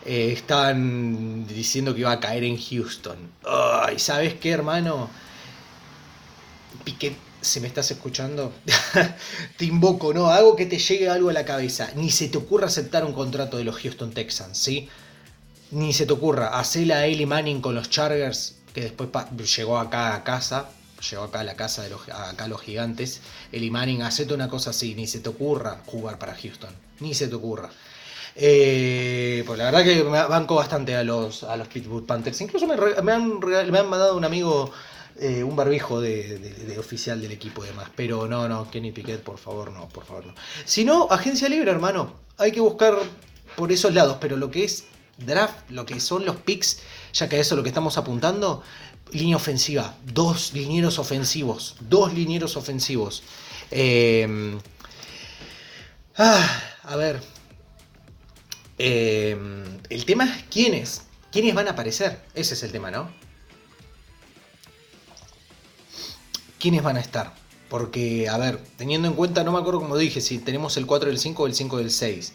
eh, 0.05 0.33
estaban 0.33 1.47
diciendo 1.47 1.95
que 1.95 2.01
iba 2.01 2.13
a 2.13 2.21
caer 2.21 2.45
en 2.45 2.61
Houston. 2.61 3.17
Ay, 3.45 3.99
¿sabes 3.99 4.35
qué, 4.35 4.51
hermano? 4.51 5.11
Piquet, 6.85 7.17
si 7.41 7.61
me 7.61 7.69
estás 7.69 7.91
escuchando, 7.91 8.53
te 9.57 9.65
invoco, 9.65 10.13
¿no? 10.15 10.29
Hago 10.29 10.55
que 10.55 10.67
te 10.67 10.79
llegue 10.79 11.09
algo 11.09 11.31
a 11.31 11.33
la 11.33 11.45
cabeza. 11.45 11.91
Ni 11.97 12.11
se 12.11 12.29
te 12.29 12.39
ocurra 12.39 12.67
aceptar 12.67 13.05
un 13.05 13.15
contrato 13.15 13.57
de 13.57 13.65
los 13.65 13.81
Houston 13.81 14.13
Texans, 14.13 14.59
¿sí? 14.59 14.89
Ni 15.75 15.93
se 15.93 16.07
te 16.07 16.13
ocurra. 16.13 16.59
hacer 16.59 16.93
a 16.93 17.07
Eli 17.07 17.27
Manning 17.27 17.61
con 17.61 17.75
los 17.75 17.91
Chargers, 17.91 18.57
que 18.73 18.81
después 18.83 19.11
llegó 19.57 19.79
acá 19.79 20.15
a 20.15 20.25
casa 20.25 20.69
llegó 21.11 21.25
acá 21.25 21.41
a 21.41 21.45
la 21.45 21.55
casa 21.55 21.83
de 21.83 21.91
los, 21.91 22.09
acá 22.09 22.49
los 22.49 22.61
gigantes, 22.61 23.21
el 23.53 23.71
Manning, 23.71 24.03
hacete 24.03 24.35
una 24.35 24.49
cosa 24.49 24.71
así, 24.71 24.95
ni 24.95 25.07
se 25.07 25.21
te 25.21 25.29
ocurra 25.29 25.83
jugar 25.87 26.19
para 26.19 26.35
Houston, 26.35 26.71
ni 27.01 27.15
se 27.15 27.29
te 27.29 27.35
ocurra. 27.35 27.71
Eh, 28.37 29.45
pues 29.47 29.59
la 29.59 29.67
verdad 29.67 29.85
que 29.85 30.03
me 30.03 30.11
banco 30.27 30.57
bastante 30.57 30.97
a 30.97 31.05
los, 31.05 31.45
a 31.45 31.57
los 31.57 31.69
Pittsburgh 31.69 32.07
Panthers. 32.07 32.41
Incluso 32.41 32.67
me, 32.67 32.75
han, 33.13 33.39
me 33.71 33.79
han, 33.79 33.89
mandado 33.89 34.17
un 34.17 34.25
amigo 34.25 34.73
eh, 35.21 35.45
un 35.45 35.55
barbijo 35.55 36.01
de, 36.01 36.77
oficial 36.79 37.21
del 37.21 37.31
equipo 37.31 37.65
y 37.65 37.69
demás. 37.69 37.91
Pero 37.95 38.27
no, 38.27 38.49
no, 38.49 38.69
Kenny 38.71 38.91
Piquet, 38.91 39.23
por 39.23 39.39
favor, 39.39 39.71
no, 39.71 39.89
por 39.89 40.05
favor, 40.05 40.27
no. 40.27 40.35
Si 40.65 40.85
no, 40.85 41.07
agencia 41.11 41.49
libre, 41.49 41.71
hermano. 41.71 42.13
Hay 42.37 42.51
que 42.51 42.61
buscar 42.61 42.97
por 43.55 43.71
esos 43.71 43.95
lados. 43.95 44.17
Pero 44.21 44.37
lo 44.37 44.51
que 44.51 44.65
es 44.65 44.87
draft, 45.19 45.71
lo 45.71 45.87
que 45.87 46.01
son 46.01 46.25
los 46.25 46.37
picks, 46.37 46.81
ya 47.13 47.29
que 47.29 47.41
eso 47.41 47.55
es 47.55 47.57
lo 47.57 47.63
que 47.63 47.69
estamos 47.69 47.99
apuntando, 47.99 48.63
línea 49.13 49.37
ofensiva, 49.37 49.97
dos 50.05 50.53
linieros 50.53 50.99
ofensivos, 50.99 51.77
dos 51.81 52.13
linieros 52.13 52.57
ofensivos. 52.57 53.23
Eh, 53.71 54.59
ah, 56.17 56.63
a 56.83 56.97
ver, 56.97 57.21
eh, 58.79 59.37
el 59.89 60.05
tema 60.05 60.25
es 60.25 60.45
quiénes, 60.51 61.03
quiénes 61.31 61.55
van 61.55 61.69
a 61.69 61.73
aparecer, 61.73 62.21
ese 62.35 62.55
es 62.55 62.63
el 62.63 62.73
tema, 62.73 62.91
¿no? 62.91 63.09
¿Quiénes 66.59 66.83
van 66.83 66.97
a 66.97 67.01
estar? 67.01 67.35
Porque, 67.69 68.29
a 68.29 68.39
ver, 68.39 68.59
teniendo 68.77 69.07
en 69.09 69.15
cuenta, 69.15 69.45
no 69.45 69.53
me 69.53 69.59
acuerdo 69.59 69.81
como 69.81 69.97
dije, 69.97 70.21
si 70.21 70.39
tenemos 70.39 70.77
el 70.77 70.87
4 70.87 71.09
del 71.11 71.19
5 71.19 71.43
o 71.43 71.47
el 71.47 71.55
5 71.55 71.79
del 71.79 71.91
6. 71.91 72.33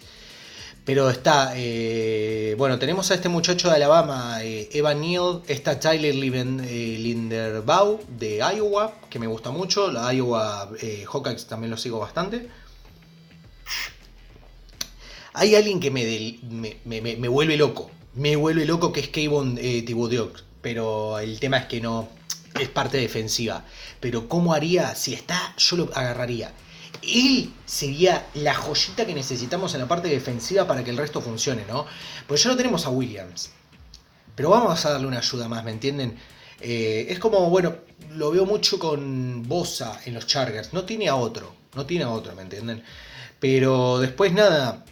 Pero 0.89 1.07
está, 1.11 1.53
eh, 1.55 2.55
bueno, 2.57 2.79
tenemos 2.79 3.11
a 3.11 3.13
este 3.13 3.29
muchacho 3.29 3.69
de 3.69 3.75
Alabama, 3.75 4.43
eh, 4.43 4.69
Evan 4.73 5.01
Neal, 5.01 5.43
está 5.47 5.79
Tyler 5.79 6.15
eh, 6.15 6.97
Linderbaugh 6.99 7.99
de 8.17 8.37
Iowa, 8.37 8.95
que 9.07 9.19
me 9.19 9.27
gusta 9.27 9.51
mucho, 9.51 9.91
la 9.91 10.11
Iowa 10.11 10.67
Hawkeyes 11.05 11.45
también 11.45 11.69
lo 11.69 11.77
sigo 11.77 11.99
bastante. 11.99 12.49
Hay 15.33 15.53
alguien 15.53 15.79
que 15.79 15.91
me, 15.91 16.39
me, 16.85 17.27
vuelve 17.27 17.55
loco, 17.55 17.91
me 18.15 18.35
vuelve 18.35 18.65
loco 18.65 18.91
que 18.91 19.01
es 19.01 19.09
Kayvon 19.09 19.57
Thibodeau, 19.57 20.31
pero 20.59 21.19
el 21.19 21.39
tema 21.39 21.57
es 21.57 21.65
que 21.67 21.81
no, 21.81 22.09
es 22.59 22.69
parte 22.69 22.97
defensiva. 22.97 23.63
Pero 23.99 24.27
¿cómo 24.27 24.55
haría? 24.55 24.95
Si 24.95 25.13
está, 25.13 25.53
yo 25.55 25.75
lo 25.75 25.83
agarraría 25.93 26.51
él 27.01 27.53
sería 27.65 28.27
la 28.33 28.53
joyita 28.53 29.05
que 29.05 29.13
necesitamos 29.13 29.73
en 29.73 29.81
la 29.81 29.87
parte 29.87 30.07
defensiva 30.07 30.67
para 30.67 30.83
que 30.83 30.91
el 30.91 30.97
resto 30.97 31.21
funcione, 31.21 31.65
¿no? 31.67 31.85
Pues 32.27 32.43
ya 32.43 32.49
lo 32.49 32.57
tenemos 32.57 32.85
a 32.85 32.89
Williams. 32.89 33.51
Pero 34.35 34.49
vamos 34.49 34.85
a 34.85 34.91
darle 34.91 35.07
una 35.07 35.19
ayuda 35.19 35.47
más, 35.47 35.63
¿me 35.63 35.71
entienden? 35.71 36.17
Eh, 36.61 37.07
es 37.09 37.19
como, 37.19 37.49
bueno, 37.49 37.75
lo 38.11 38.31
veo 38.31 38.45
mucho 38.45 38.79
con 38.79 39.43
Bosa 39.47 39.99
en 40.05 40.13
los 40.13 40.27
Chargers. 40.27 40.73
No 40.73 40.83
tiene 40.83 41.09
a 41.09 41.15
otro, 41.15 41.53
no 41.75 41.85
tiene 41.85 42.05
a 42.05 42.09
otro, 42.09 42.35
¿me 42.35 42.43
entienden? 42.43 42.83
Pero 43.39 43.99
después 43.99 44.33
nada. 44.33 44.85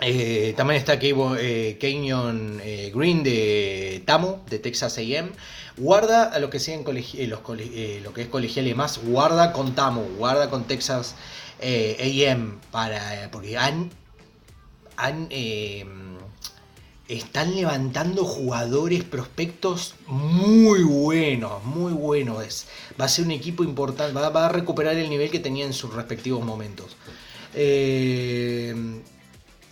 Eh, 0.00 0.52
también 0.56 0.78
está 0.78 0.98
eh, 1.00 1.78
Kenyon 1.80 2.60
eh, 2.62 2.92
Green 2.94 3.22
de 3.22 4.02
Tamo, 4.04 4.44
de 4.50 4.58
Texas 4.58 4.98
AM. 4.98 5.32
Guarda 5.78 6.24
a 6.24 6.38
lo 6.38 6.50
que 6.50 6.58
sea 6.60 6.76
los 6.76 7.40
lo 8.02 8.12
que 8.12 8.22
es 8.22 8.28
colegial 8.28 8.66
y 8.66 8.74
más, 8.74 8.98
guarda 9.02 9.52
con 9.52 9.74
Tamo, 9.74 10.02
guarda 10.18 10.50
con 10.50 10.64
Texas 10.64 11.14
AM 11.60 12.60
para 12.70 13.30
porque 13.30 13.58
han, 13.58 13.90
han 14.96 15.28
están 17.08 17.54
levantando 17.54 18.24
jugadores 18.24 19.04
prospectos 19.04 19.94
muy 20.06 20.82
buenos, 20.82 21.62
muy 21.64 21.92
buenos. 21.92 22.66
va 22.98 23.04
a 23.04 23.08
ser 23.08 23.26
un 23.26 23.32
equipo 23.32 23.62
importante, 23.64 24.12
va, 24.14 24.28
va, 24.30 24.46
a 24.46 24.48
recuperar 24.48 24.96
el 24.96 25.08
nivel 25.10 25.30
que 25.30 25.38
tenía 25.38 25.66
en 25.66 25.74
sus 25.74 25.92
respectivos 25.94 26.44
momentos. 26.44 26.96
Eh, 27.58 28.15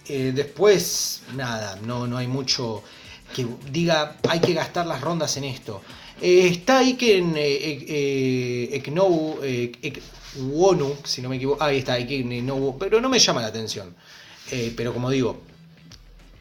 eh, 0.08 0.32
después, 0.34 1.23
nada, 1.34 1.78
no, 1.84 2.06
no 2.06 2.16
hay 2.16 2.26
mucho 2.26 2.82
que 3.34 3.46
diga 3.70 4.16
hay 4.28 4.40
que 4.40 4.54
gastar 4.54 4.87
las 4.87 5.00
rondas 5.00 5.37
en 5.37 5.44
esto. 5.44 5.82
está 6.20 6.78
ahí 6.78 6.94
que 6.94 7.18
en 7.18 7.34
Eknou, 8.76 9.40
Wonu, 10.37 10.96
si 11.04 11.23
no 11.23 11.28
me 11.28 11.37
equivoco, 11.37 11.62
ahí 11.62 11.78
está, 11.78 11.96
pero 12.78 13.00
no 13.00 13.08
me 13.08 13.18
llama 13.18 13.40
la 13.40 13.49
atención. 13.49 13.94
pero 14.76 14.92
como 14.92 15.11
digo, 15.11 15.42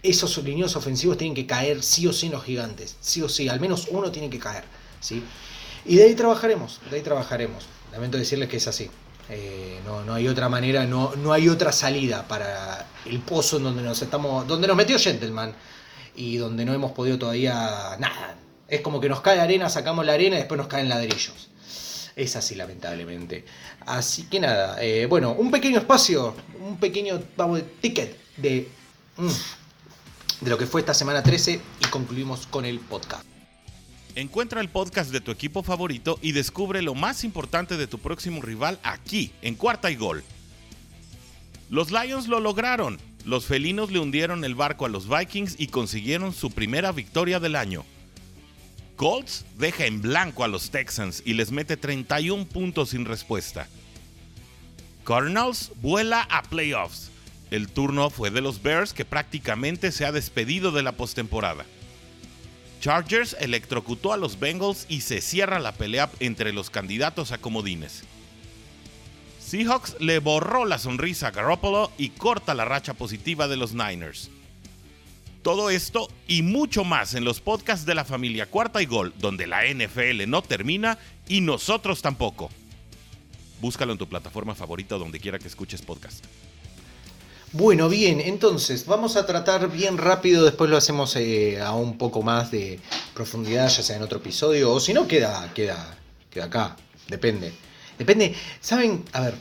esos 0.03 0.37
lineos 0.43 0.75
ofensivos 0.75 1.17
tienen 1.17 1.33
que 1.33 1.47
caer 1.47 1.81
sí 1.81 2.05
o 2.05 2.13
sí 2.13 2.25
en 2.27 2.33
los 2.33 2.43
gigantes, 2.43 2.97
sí 2.99 3.21
o 3.21 3.29
sí, 3.29 3.47
al 3.47 3.61
menos 3.61 3.87
uno 3.89 4.11
tiene 4.11 4.29
que 4.29 4.37
caer, 4.37 4.65
¿sí? 4.99 5.23
Y 5.85 5.95
de 5.95 6.03
ahí 6.03 6.15
trabajaremos, 6.15 6.81
de 6.89 6.97
ahí 6.97 7.01
trabajaremos. 7.01 7.65
Lamento 7.91 8.17
decirles 8.17 8.49
que 8.49 8.57
es 8.57 8.67
así. 8.67 8.89
Eh, 9.29 9.79
no, 9.85 10.13
hay 10.13 10.27
otra 10.27 10.49
manera, 10.49 10.85
no, 10.85 11.15
no 11.15 11.31
hay 11.31 11.47
otra 11.49 11.71
salida 11.71 12.27
para 12.27 12.87
el 13.05 13.19
pozo 13.19 13.57
en 13.57 13.63
donde 13.63 13.81
nos 13.81 14.01
estamos, 14.01 14.47
donde 14.47 14.67
nos 14.67 14.75
metió 14.75 14.99
Gentleman 14.99 15.53
y 16.15 16.37
donde 16.37 16.65
no 16.65 16.73
hemos 16.73 16.91
podido 16.91 17.17
todavía 17.17 17.95
nada. 17.99 18.35
Es 18.67 18.81
como 18.81 18.99
que 18.99 19.09
nos 19.09 19.21
cae 19.21 19.39
arena, 19.39 19.69
sacamos 19.69 20.05
la 20.05 20.13
arena 20.13 20.35
y 20.35 20.39
después 20.39 20.57
nos 20.57 20.67
caen 20.67 20.89
ladrillos. 20.89 21.49
Es 22.15 22.35
así, 22.35 22.55
lamentablemente. 22.55 23.45
Así 23.85 24.23
que 24.23 24.39
nada, 24.39 24.77
eh, 24.81 25.07
bueno, 25.07 25.31
un 25.31 25.49
pequeño 25.49 25.79
espacio, 25.79 26.35
un 26.59 26.77
pequeño 26.77 27.19
ticket 27.81 28.17
de, 28.37 28.69
mm, 29.17 29.27
de 30.41 30.49
lo 30.49 30.57
que 30.57 30.67
fue 30.67 30.81
esta 30.81 30.93
semana 30.93 31.23
13 31.23 31.59
y 31.81 31.85
concluimos 31.89 32.45
con 32.47 32.65
el 32.65 32.79
podcast. 32.79 33.32
Encuentra 34.15 34.61
el 34.61 34.69
podcast 34.69 35.11
de 35.11 35.21
tu 35.21 35.31
equipo 35.31 35.63
favorito 35.63 36.19
y 36.21 36.33
descubre 36.33 36.83
lo 36.83 36.93
más 36.93 37.23
importante 37.23 37.77
de 37.77 37.87
tu 37.87 37.97
próximo 37.97 38.41
rival 38.41 38.79
aquí, 38.83 39.31
en 39.41 39.55
Cuarta 39.55 39.89
y 39.89 39.95
Gol. 39.95 40.23
Los 41.69 41.89
Lions 41.91 42.27
lo 42.27 42.39
lograron. 42.39 42.99
Los 43.25 43.45
felinos 43.45 43.91
le 43.91 43.99
hundieron 43.99 44.43
el 44.43 44.53
barco 44.53 44.85
a 44.85 44.89
los 44.89 45.09
Vikings 45.09 45.55
y 45.57 45.67
consiguieron 45.67 46.33
su 46.33 46.51
primera 46.51 46.91
victoria 46.91 47.39
del 47.39 47.55
año. 47.55 47.85
Colts 48.97 49.45
deja 49.57 49.87
en 49.87 50.01
blanco 50.03 50.43
a 50.43 50.47
los 50.47 50.69
Texans 50.69 51.23
y 51.25 51.33
les 51.33 51.51
mete 51.51 51.75
31 51.75 52.45
puntos 52.45 52.89
sin 52.89 53.05
respuesta. 53.05 53.67
Cardinals 55.03 55.71
vuela 55.81 56.21
a 56.29 56.43
playoffs. 56.43 57.09
El 57.49 57.67
turno 57.67 58.11
fue 58.11 58.29
de 58.29 58.41
los 58.41 58.61
Bears 58.61 58.93
que 58.93 59.05
prácticamente 59.05 59.91
se 59.91 60.05
ha 60.05 60.11
despedido 60.11 60.71
de 60.71 60.83
la 60.83 60.91
postemporada. 60.91 61.65
Chargers 62.83 63.37
electrocutó 63.39 64.11
a 64.11 64.17
los 64.17 64.41
Bengals 64.41 64.87
y 64.89 64.99
se 64.99 65.21
cierra 65.21 65.57
la 65.61 65.71
pelea 65.71 66.11
entre 66.19 66.51
los 66.51 66.69
candidatos 66.69 67.31
a 67.31 67.37
comodines. 67.37 68.03
Seahawks 69.39 69.95
le 70.01 70.19
borró 70.19 70.65
la 70.65 70.77
sonrisa 70.77 71.27
a 71.27 71.31
Garoppolo 71.31 71.93
y 71.97 72.09
corta 72.09 72.53
la 72.53 72.65
racha 72.65 72.93
positiva 72.93 73.47
de 73.47 73.55
los 73.55 73.73
Niners. 73.73 74.29
Todo 75.43 75.69
esto 75.69 76.09
y 76.27 76.41
mucho 76.41 76.83
más 76.83 77.13
en 77.13 77.23
los 77.23 77.39
podcasts 77.39 77.85
de 77.85 77.95
la 77.95 78.03
familia 78.03 78.47
Cuarta 78.47 78.81
y 78.81 78.85
Gol, 78.85 79.13
donde 79.17 79.47
la 79.47 79.63
NFL 79.63 80.27
no 80.27 80.41
termina 80.41 80.97
y 81.29 81.39
nosotros 81.39 82.01
tampoco. 82.01 82.49
Búscalo 83.61 83.93
en 83.93 83.97
tu 83.97 84.09
plataforma 84.09 84.55
favorita 84.55 84.97
donde 84.97 85.21
quiera 85.21 85.39
que 85.39 85.47
escuches 85.47 85.81
podcast. 85.81 86.25
Bueno, 87.55 87.87
bien, 87.87 88.19
entonces 88.19 88.87
vamos 88.87 89.15
a 89.15 89.27
tratar 89.27 89.69
bien 89.69 89.99
rápido, 89.99 90.43
después 90.43 90.71
lo 90.71 90.77
hacemos 90.77 91.15
eh, 91.17 91.61
a 91.61 91.73
un 91.73 91.99
poco 91.99 92.23
más 92.23 92.49
de 92.49 92.79
profundidad, 93.13 93.69
ya 93.69 93.83
sea 93.83 93.95
en 93.95 94.01
otro 94.01 94.17
episodio, 94.17 94.71
o 94.71 94.79
si 94.79 94.91
no, 94.91 95.07
queda, 95.07 95.51
queda, 95.53 95.95
queda 96.31 96.45
acá, 96.45 96.75
depende. 97.07 97.53
Depende, 97.99 98.33
¿saben? 98.59 99.05
A 99.13 99.21
ver. 99.21 99.35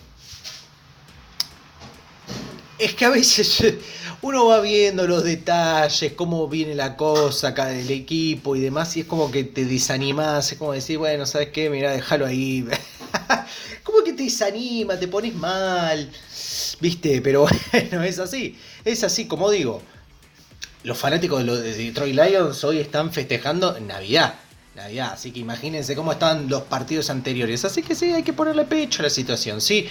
Es 2.78 2.94
que 2.94 3.06
a 3.06 3.08
veces 3.08 3.64
uno 4.20 4.44
va 4.44 4.60
viendo 4.60 5.06
los 5.06 5.24
detalles, 5.24 6.12
cómo 6.12 6.48
viene 6.48 6.74
la 6.74 6.98
cosa 6.98 7.48
acá 7.48 7.68
del 7.68 7.90
equipo 7.90 8.54
y 8.54 8.60
demás, 8.60 8.94
y 8.98 9.00
es 9.00 9.06
como 9.06 9.30
que 9.30 9.44
te 9.44 9.64
desanimas, 9.64 10.52
es 10.52 10.58
como 10.58 10.72
decir, 10.72 10.98
bueno, 10.98 11.24
¿sabes 11.24 11.48
qué? 11.48 11.70
Mira, 11.70 11.92
déjalo 11.92 12.26
ahí. 12.26 12.68
como 13.82 14.04
que 14.04 14.12
te 14.12 14.24
desanima, 14.24 14.98
te 14.98 15.08
pones 15.08 15.34
mal. 15.34 16.12
¿Viste? 16.82 17.22
Pero 17.22 17.46
bueno, 17.72 18.02
es 18.02 18.18
así. 18.18 18.58
Es 18.84 19.04
así, 19.04 19.26
como 19.26 19.50
digo. 19.50 19.80
Los 20.82 20.98
fanáticos 20.98 21.38
de, 21.38 21.44
los 21.44 21.62
de 21.62 21.74
Detroit 21.74 22.12
Lions 22.12 22.64
hoy 22.64 22.78
están 22.78 23.12
festejando 23.12 23.78
Navidad. 23.78 24.34
Navidad, 24.74 25.12
así 25.12 25.30
que 25.30 25.38
imagínense 25.38 25.94
cómo 25.94 26.10
estaban 26.10 26.48
los 26.48 26.62
partidos 26.62 27.08
anteriores. 27.08 27.64
Así 27.64 27.84
que 27.84 27.94
sí, 27.94 28.12
hay 28.12 28.24
que 28.24 28.32
ponerle 28.32 28.64
pecho 28.64 29.02
a 29.02 29.04
la 29.04 29.10
situación, 29.10 29.60
¿sí? 29.60 29.88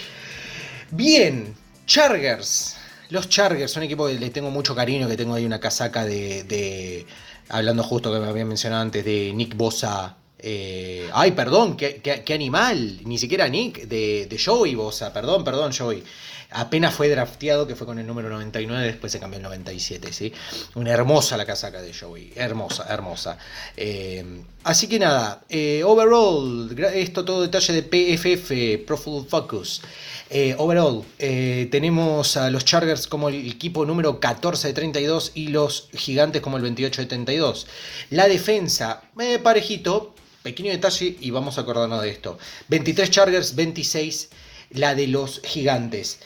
Bien, 0.91 1.55
Chargers. 1.85 2.75
Los 3.09 3.29
Chargers 3.29 3.71
son 3.71 3.83
equipo 3.83 4.07
que 4.07 4.15
les 4.15 4.33
tengo 4.33 4.51
mucho 4.51 4.75
cariño, 4.75 5.07
que 5.07 5.15
tengo 5.15 5.33
ahí 5.33 5.45
una 5.45 5.61
casaca 5.61 6.03
de, 6.03 7.05
hablando 7.47 7.83
justo 7.83 8.11
que 8.11 8.19
me 8.19 8.27
había 8.27 8.43
mencionado 8.43 8.81
antes, 8.81 9.05
de 9.05 9.31
Nick 9.33 9.55
Bosa. 9.55 10.17
Eh, 10.41 11.09
ay, 11.13 11.31
perdón, 11.31 11.77
qué, 11.77 12.33
animal. 12.33 12.99
Ni 13.05 13.17
siquiera 13.17 13.47
Nick, 13.47 13.87
de, 13.87 14.27
de 14.29 14.39
Joey 14.43 14.75
Bosa. 14.75 15.13
Perdón, 15.13 15.43
perdón, 15.43 15.71
Joey 15.71 16.03
apenas 16.51 16.93
fue 16.93 17.09
drafteado, 17.09 17.65
que 17.65 17.75
fue 17.75 17.87
con 17.87 17.97
el 17.99 18.05
número 18.05 18.29
99, 18.29 18.85
después 18.85 19.11
se 19.11 19.19
cambió 19.19 19.37
el 19.37 19.43
97, 19.43 20.11
¿sí? 20.11 20.33
Una 20.75 20.91
hermosa 20.91 21.37
la 21.37 21.45
casaca 21.45 21.81
de 21.81 21.93
Joey, 21.93 22.33
hermosa, 22.35 22.85
hermosa. 22.89 23.37
Eh, 23.75 24.43
así 24.63 24.87
que 24.87 24.99
nada, 24.99 25.43
eh, 25.49 25.81
overall, 25.85 26.75
esto 26.93 27.25
todo 27.25 27.41
detalle 27.41 27.73
de 27.73 27.83
PFF, 27.83 28.85
Profile 28.85 29.25
Focus. 29.27 29.81
Eh, 30.29 30.55
overall, 30.57 31.03
tenemos 31.17 32.37
a 32.37 32.49
los 32.49 32.63
Chargers 32.63 33.07
como 33.07 33.27
el 33.29 33.49
equipo 33.49 33.85
número 33.85 34.19
14 34.19 34.69
de 34.69 34.73
32 34.73 35.31
y 35.35 35.47
los 35.47 35.89
Gigantes 35.93 36.41
como 36.41 36.57
el 36.57 36.63
28 36.63 37.01
de 37.01 37.07
32. 37.07 37.67
La 38.11 38.27
defensa, 38.27 39.03
parejito, 39.43 40.15
pequeño 40.43 40.71
detalle 40.71 41.17
y 41.19 41.29
vamos 41.31 41.57
a 41.57 41.61
acordarnos 41.61 42.01
de 42.01 42.09
esto. 42.09 42.37
23 42.69 43.09
Chargers, 43.09 43.55
26 43.55 44.29
la 44.71 44.95
de 44.95 45.07
los 45.07 45.41
Gigantes. 45.43 46.19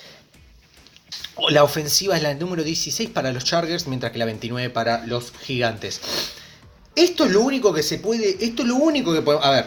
La 1.50 1.64
ofensiva 1.64 2.16
es 2.16 2.24
la 2.24 2.34
número 2.34 2.64
16 2.64 3.10
para 3.10 3.32
los 3.34 3.44
Chargers, 3.44 3.88
mientras 3.88 4.12
que 4.12 4.20
la 4.20 4.26
29 4.26 4.70
para 4.70 5.06
los 5.06 5.32
Gigantes. 5.32 6.00
Esto 6.96 7.26
es 7.26 7.32
lo 7.32 7.42
único 7.42 7.74
que 7.74 7.84
se 7.84 7.98
puede. 7.98 8.38
Esto 8.40 8.62
es 8.62 8.68
lo 8.68 8.76
único 8.76 9.14
que 9.14 9.22
podemos. 9.22 9.46
A 9.46 9.52
ver. 9.52 9.66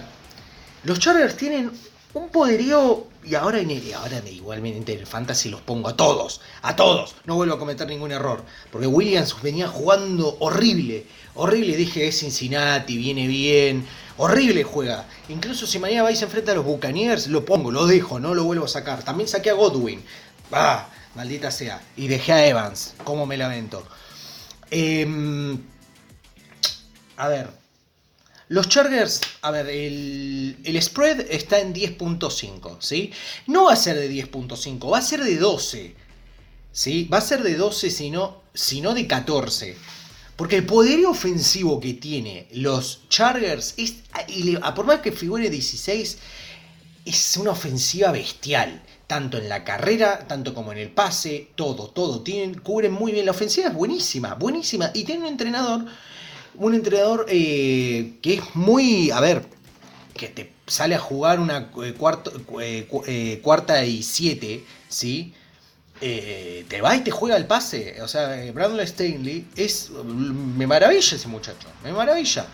Los 0.85 0.99
Chargers 0.99 1.37
tienen 1.37 1.71
un 2.15 2.29
poderío. 2.31 3.07
Y 3.25 3.35
ahora, 3.35 3.59
en 3.59 3.71
ahora 3.95 4.23
igualmente 4.31 4.95
en 4.95 5.01
el 5.01 5.07
Fantasy 5.07 5.51
los 5.51 5.61
pongo 5.61 5.89
a 5.89 5.97
todos. 5.97 6.41
A 6.63 6.75
todos. 6.75 7.15
No 7.27 7.35
vuelvo 7.35 7.55
a 7.55 7.59
cometer 7.59 7.87
ningún 7.87 8.13
error. 8.13 8.43
Porque 8.73 8.87
Williams 8.87 9.37
venía 9.43 9.69
jugando 9.69 10.39
horrible. 10.41 11.05
Horrible. 11.35 11.77
Dije 11.77 12.09
es 12.09 12.21
Cincinnati, 12.21 12.97
viene 12.97 13.27
bien. 13.27 13.87
Horrible 14.19 14.65
juega. 14.65 15.07
Incluso 15.29 15.67
si 15.67 15.79
mañana 15.79 16.03
vais 16.03 16.21
a 16.21 16.25
enfrentar 16.25 16.53
a 16.53 16.57
los 16.57 16.67
Buccaneers, 16.67 17.29
lo 17.29 17.45
pongo, 17.45 17.71
lo 17.71 17.87
dejo, 17.87 18.19
no 18.19 18.35
lo 18.35 18.45
vuelvo 18.45 18.65
a 18.65 18.69
sacar. 18.69 19.05
También 19.05 19.29
saqué 19.29 19.51
a 19.51 19.55
Godwin. 19.55 20.03
Ah, 20.53 20.89
maldita 21.15 21.51
sea. 21.53 21.81
Y 21.97 22.09
dejé 22.09 22.33
a 22.33 22.47
Evans. 22.47 22.95
¿Cómo 23.05 23.27
me 23.27 23.37
lamento? 23.37 23.87
Em, 24.71 25.59
a 27.17 27.29
ver. 27.29 27.49
Los 28.49 28.69
Chargers, 28.69 29.21
a 29.43 29.51
ver, 29.51 29.69
el, 29.69 30.79
spread 30.81 31.27
está 31.31 31.61
en 31.61 31.75
10.5, 31.75 32.79
¿sí? 32.81 33.13
No 33.47 33.67
va 33.67 33.75
a 33.75 33.77
ser 33.77 33.97
de 33.97 34.11
10.5, 34.11 34.91
va 34.91 34.99
a 34.99 35.03
ser 35.03 35.23
de 35.23 35.37
12, 35.37 35.95
¿sí? 36.73 37.05
Va 37.13 37.19
a 37.19 37.21
ser 37.21 37.43
de 37.43 37.57
12, 37.57 37.91
sino, 37.91 38.41
sino 38.55 38.95
de 38.95 39.07
14. 39.07 39.77
Porque 40.39 40.55
el 40.55 40.67
poder 40.67 41.05
ofensivo 41.05 41.81
que 41.81 41.95
tiene 41.95 42.47
los 42.53 43.09
Chargers, 43.09 43.75
es, 43.77 43.97
a 44.63 44.73
por 44.73 44.87
más 44.87 45.01
que 45.01 45.11
figure 45.11 45.51
16, 45.51 46.19
es 47.05 47.37
una 47.39 47.51
ofensiva 47.51 48.13
bestial 48.13 48.81
tanto 49.09 49.37
en 49.39 49.49
la 49.49 49.65
carrera, 49.65 50.29
tanto 50.29 50.55
como 50.55 50.71
en 50.71 50.79
el 50.79 50.91
pase, 50.91 51.49
todo, 51.57 51.89
todo. 51.89 52.23
Cubren 52.63 52.93
muy 52.93 53.11
bien 53.11 53.27
la 53.27 53.33
ofensiva, 53.33 53.67
es 53.67 53.75
buenísima, 53.75 54.35
buenísima. 54.35 54.93
Y 54.95 55.03
tiene 55.03 55.23
un 55.23 55.27
entrenador, 55.27 55.87
un 56.55 56.73
entrenador 56.73 57.27
eh, 57.29 58.19
que 58.23 58.35
es 58.35 58.55
muy, 58.55 59.11
a 59.11 59.19
ver, 59.19 59.43
que 60.15 60.29
te 60.29 60.53
sale 60.69 60.95
a 60.95 61.01
jugar 61.01 61.41
una 61.41 61.73
eh, 61.83 62.87
eh, 63.09 63.41
cuarta 63.43 63.85
y 63.85 64.05
siete, 64.05 64.65
¿sí? 64.89 65.35
Te 66.01 66.81
va 66.83 66.97
y 66.97 67.01
te 67.01 67.11
juega 67.11 67.37
el 67.37 67.47
pase. 67.47 68.01
O 68.03 68.09
sea, 68.09 68.37
Brandon 68.53 68.81
Stanley 68.81 69.47
es. 69.57 69.91
Me 69.91 70.67
maravilla 70.67 71.17
ese 71.17 71.29
muchacho, 71.29 71.69
me 71.83 71.93
maravilla. 71.93 72.47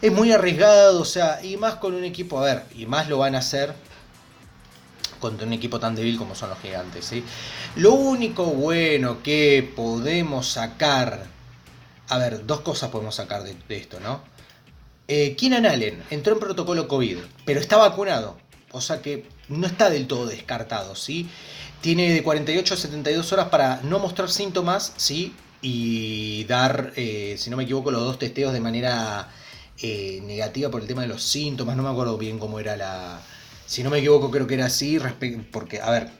Es 0.00 0.12
muy 0.12 0.30
arriesgado, 0.32 1.00
o 1.00 1.04
sea, 1.04 1.44
y 1.44 1.56
más 1.56 1.76
con 1.76 1.94
un 1.94 2.04
equipo, 2.04 2.38
a 2.38 2.44
ver, 2.44 2.62
y 2.76 2.86
más 2.86 3.08
lo 3.08 3.18
van 3.18 3.34
a 3.34 3.38
hacer 3.38 3.74
contra 5.18 5.46
un 5.46 5.52
equipo 5.52 5.78
tan 5.80 5.94
débil 5.94 6.16
como 6.18 6.34
son 6.34 6.50
los 6.50 6.58
gigantes. 6.60 7.04
¿sí? 7.04 7.24
Lo 7.76 7.92
único 7.92 8.44
bueno 8.46 9.22
que 9.22 9.70
podemos 9.76 10.48
sacar, 10.48 11.26
a 12.08 12.18
ver, 12.18 12.46
dos 12.46 12.60
cosas 12.60 12.90
podemos 12.90 13.14
sacar 13.14 13.42
de, 13.42 13.56
esto, 13.76 14.00
¿no? 14.00 14.22
Eh, 15.08 15.36
Keenan 15.36 15.66
Allen 15.66 16.02
entró 16.10 16.34
en 16.34 16.40
protocolo 16.40 16.86
COVID, 16.86 17.18
pero 17.46 17.60
está 17.60 17.78
vacunado, 17.78 18.36
o 18.72 18.80
sea 18.82 19.00
que 19.00 19.26
no 19.48 19.66
está 19.66 19.88
del 19.88 20.06
todo 20.06 20.26
descartado, 20.26 20.94
¿sí? 20.94 21.30
Tiene 21.80 22.12
de 22.12 22.22
48 22.22 22.74
a 22.74 22.76
72 22.76 23.32
horas 23.32 23.48
para 23.48 23.80
no 23.82 23.98
mostrar 23.98 24.30
síntomas, 24.30 24.92
¿sí? 24.96 25.34
Y 25.62 26.44
dar, 26.44 26.92
eh, 26.96 27.36
si 27.38 27.50
no 27.50 27.56
me 27.56 27.64
equivoco, 27.64 27.90
los 27.90 28.02
dos 28.02 28.18
testeos 28.18 28.52
de 28.52 28.60
manera 28.60 29.28
eh, 29.80 30.20
negativa 30.24 30.70
por 30.70 30.82
el 30.82 30.88
tema 30.88 31.02
de 31.02 31.08
los 31.08 31.22
síntomas, 31.22 31.76
no 31.76 31.84
me 31.84 31.88
acuerdo 31.88 32.18
bien 32.18 32.38
cómo 32.38 32.58
era 32.58 32.76
la... 32.76 33.20
Si 33.66 33.82
no 33.82 33.90
me 33.90 33.98
equivoco, 33.98 34.30
creo 34.30 34.46
que 34.46 34.54
era 34.54 34.66
así, 34.66 34.98
porque, 35.52 35.80
a 35.80 35.90
ver, 35.90 36.10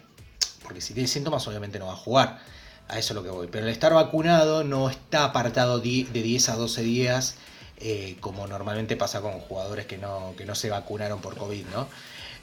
porque 0.62 0.80
si 0.80 0.94
tiene 0.94 1.08
síntomas 1.08 1.46
obviamente 1.48 1.78
no 1.78 1.86
va 1.86 1.94
a 1.94 1.96
jugar, 1.96 2.38
a 2.86 2.98
eso 2.98 3.12
es 3.12 3.16
lo 3.16 3.22
que 3.24 3.30
voy. 3.30 3.48
Pero 3.50 3.66
el 3.66 3.72
estar 3.72 3.92
vacunado 3.92 4.62
no 4.62 4.88
está 4.90 5.24
apartado 5.24 5.80
de 5.80 6.06
10 6.12 6.48
a 6.50 6.56
12 6.56 6.82
días, 6.82 7.36
eh, 7.78 8.16
como 8.20 8.46
normalmente 8.46 8.96
pasa 8.96 9.20
con 9.20 9.40
jugadores 9.40 9.86
que 9.86 9.98
no, 9.98 10.34
que 10.36 10.44
no 10.44 10.54
se 10.54 10.70
vacunaron 10.70 11.20
por 11.20 11.36
COVID, 11.36 11.66
¿no? 11.72 11.88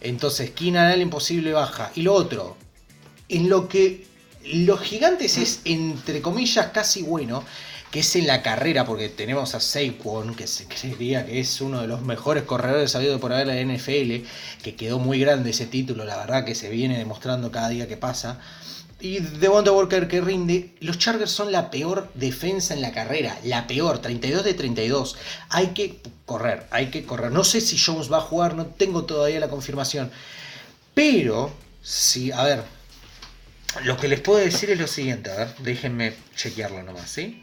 Entonces, 0.02 0.52
Keenan 0.52 0.88
Allen 0.88 1.04
imposible 1.04 1.54
baja. 1.54 1.92
Y 1.96 2.02
lo 2.02 2.14
otro, 2.14 2.58
en 3.30 3.50
lo 3.50 3.68
que 3.68 4.06
los 4.44 4.80
gigantes 4.82 5.38
es, 5.38 5.62
entre 5.66 6.22
comillas, 6.22 6.68
casi 6.68 7.02
bueno, 7.02 7.44
que 7.92 8.02
es 8.02 8.16
en 8.16 8.28
la 8.28 8.42
carrera, 8.42 8.86
porque 8.86 9.10
tenemos 9.10 9.56
a 9.56 9.60
Saquon, 9.60 10.36
que 10.36 10.48
se 10.48 10.66
creería 10.66 11.26
que 11.26 11.40
es 11.40 11.62
uno 11.62 11.82
de 11.82 11.88
los 11.88 12.02
mejores 12.02 12.44
corredores 12.44 12.92
sabidos 12.92 13.22
por 13.22 13.34
haber 13.34 13.48
la 13.48 13.56
NFL, 13.56 14.26
que 14.62 14.76
quedó 14.76 15.00
muy 15.00 15.20
grande 15.20 15.52
ese 15.52 15.66
título, 15.66 16.04
la 16.04 16.18
verdad 16.18 16.46
que 16.46 16.56
se 16.56 16.70
viene 16.70 16.98
demostrando 16.98 17.52
cada 17.52 17.70
día 17.70 17.88
que 17.88 17.98
pasa. 17.98 18.40
Y 19.00 19.20
Devonta 19.20 19.72
Walker 19.72 20.08
que 20.08 20.22
rinde, 20.22 20.74
los 20.80 20.98
Chargers 20.98 21.32
son 21.32 21.52
la 21.52 21.70
peor 21.70 22.12
defensa 22.16 22.74
en 22.74 22.82
la 22.82 22.92
carrera, 22.92 23.38
la 23.44 23.68
peor, 23.68 24.00
32 24.00 24.44
de 24.44 24.54
32. 24.54 25.18
Hay 25.50 25.68
que 25.68 26.00
correr, 26.26 26.66
hay 26.72 26.88
que 26.88 27.06
correr. 27.06 27.32
No 27.32 27.44
sé 27.44 27.62
si 27.62 27.78
Jones 27.78 28.12
va 28.12 28.18
a 28.18 28.22
jugar, 28.22 28.56
no 28.56 28.66
tengo 28.66 29.06
todavía 29.06 29.40
la 29.40 29.50
confirmación. 29.50 30.12
Pero, 30.94 31.52
sí, 31.82 32.32
a 32.32 32.44
ver, 32.44 32.64
lo 33.84 33.98
que 33.98 34.08
les 34.08 34.22
puedo 34.22 34.40
decir 34.40 34.70
es 34.70 34.80
lo 34.80 34.88
siguiente, 34.88 35.32
a 35.32 35.36
ver, 35.36 35.56
déjenme 35.60 36.14
chequearlo 36.36 36.84
nomás, 36.84 37.10
¿sí? 37.10 37.42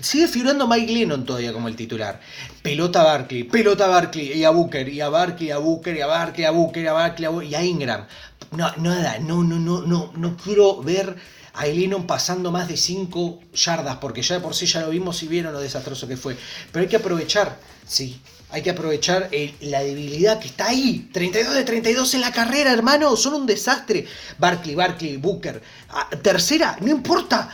Sigue 0.00 0.28
figurando 0.28 0.68
Mike 0.68 0.92
Lennon 0.92 1.26
todavía 1.26 1.52
como 1.52 1.66
el 1.66 1.74
titular. 1.74 2.20
Pelota 2.62 3.00
a 3.00 3.04
Barkley, 3.04 3.42
pelota 3.42 3.86
a 3.86 3.88
Barkley, 3.88 4.32
y 4.32 4.44
a 4.44 4.50
Booker, 4.50 4.88
y 4.88 5.00
a 5.00 5.08
Barkley, 5.08 5.50
a 5.50 5.58
Booker, 5.58 5.96
y 5.96 6.00
a 6.00 6.06
Barkley, 6.06 6.44
a 6.44 6.50
Booker, 6.50 6.84
y 6.84 6.86
a 6.86 6.92
Barkley, 6.92 7.48
y 7.48 7.54
a 7.56 7.64
Ingram. 7.64 8.06
No, 8.52 8.70
nada, 8.76 9.18
no, 9.18 9.42
no, 9.42 9.58
no, 9.58 9.82
no, 9.82 10.12
no 10.14 10.36
quiero 10.36 10.80
ver 10.80 11.16
a 11.54 11.66
Lennon 11.66 12.06
pasando 12.06 12.52
más 12.52 12.68
de 12.68 12.76
5 12.76 13.40
yardas, 13.52 13.96
porque 13.96 14.22
ya 14.22 14.36
de 14.36 14.40
por 14.40 14.54
sí 14.54 14.66
ya 14.66 14.80
lo 14.80 14.90
vimos 14.90 15.22
y 15.24 15.28
vieron 15.28 15.52
lo 15.52 15.60
desastroso 15.60 16.06
que 16.06 16.16
fue. 16.16 16.36
Pero 16.70 16.84
hay 16.84 16.88
que 16.88 16.96
aprovechar, 16.96 17.58
sí, 17.84 18.20
hay 18.50 18.62
que 18.62 18.70
aprovechar 18.70 19.30
la 19.60 19.80
debilidad 19.80 20.38
que 20.38 20.48
está 20.48 20.68
ahí. 20.68 21.10
32 21.12 21.54
de 21.54 21.64
32 21.64 22.14
en 22.14 22.20
la 22.22 22.32
carrera, 22.32 22.72
hermano, 22.72 23.14
son 23.16 23.34
un 23.34 23.46
desastre. 23.46 24.06
Barkley, 24.38 24.74
Barkley, 24.74 25.16
Booker. 25.18 25.60
Ah, 25.90 26.08
tercera, 26.22 26.76
no 26.80 26.90
importa. 26.90 27.50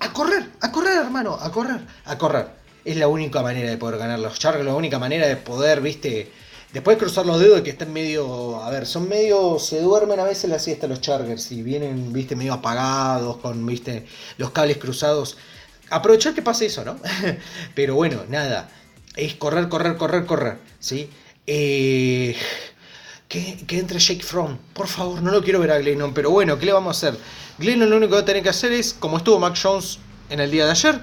A 0.00 0.12
correr, 0.12 0.48
a 0.60 0.72
correr, 0.72 0.96
hermano, 0.96 1.34
a 1.34 1.50
correr, 1.50 1.80
a 2.04 2.16
correr. 2.16 2.46
Es 2.84 2.96
la 2.96 3.08
única 3.08 3.42
manera 3.42 3.68
de 3.68 3.76
poder 3.76 3.98
ganar 3.98 4.18
los 4.20 4.38
Chargers, 4.38 4.64
la 4.64 4.74
única 4.74 4.98
manera 4.98 5.26
de 5.26 5.36
poder, 5.36 5.80
viste, 5.80 6.30
después 6.72 6.96
de 6.96 7.00
cruzar 7.04 7.26
los 7.26 7.40
dedos 7.40 7.62
que 7.62 7.70
estén 7.70 7.92
medio, 7.92 8.62
a 8.62 8.70
ver, 8.70 8.86
son 8.86 9.08
medio, 9.08 9.58
se 9.58 9.80
duermen 9.80 10.20
a 10.20 10.24
veces 10.24 10.48
la 10.48 10.60
siesta 10.60 10.86
los 10.86 11.00
Chargers 11.00 11.50
y 11.50 11.62
vienen, 11.62 12.12
viste, 12.12 12.36
medio 12.36 12.54
apagados, 12.54 13.38
con, 13.38 13.66
viste, 13.66 14.06
los 14.38 14.50
cables 14.52 14.78
cruzados. 14.78 15.36
Aprovechar 15.90 16.32
que 16.32 16.42
pase 16.42 16.66
eso, 16.66 16.84
¿no? 16.84 16.96
Pero 17.74 17.96
bueno, 17.96 18.22
nada, 18.28 18.68
es 19.18 19.34
correr, 19.34 19.68
correr, 19.68 19.96
correr, 19.96 20.24
correr, 20.24 20.58
¿sí? 20.78 21.10
Eh, 21.46 22.36
que, 23.28 23.56
que, 23.66 23.78
entre 23.78 23.98
Jake 23.98 24.22
Fromm, 24.22 24.56
por 24.72 24.86
favor, 24.86 25.20
no 25.22 25.30
lo 25.30 25.42
quiero 25.42 25.60
ver 25.60 25.72
a 25.72 25.78
Glennon, 25.78 26.14
pero 26.14 26.30
bueno, 26.30 26.58
¿qué 26.58 26.66
le 26.66 26.72
vamos 26.72 27.02
a 27.02 27.08
hacer? 27.08 27.20
Glennon 27.58 27.90
lo 27.90 27.96
único 27.96 28.10
que 28.10 28.16
va 28.16 28.22
a 28.22 28.24
tener 28.24 28.42
que 28.42 28.48
hacer 28.48 28.72
es, 28.72 28.94
como 28.94 29.18
estuvo 29.18 29.38
Mac 29.38 29.58
Jones 29.60 29.98
en 30.30 30.40
el 30.40 30.50
día 30.50 30.64
de 30.64 30.70
ayer, 30.70 31.00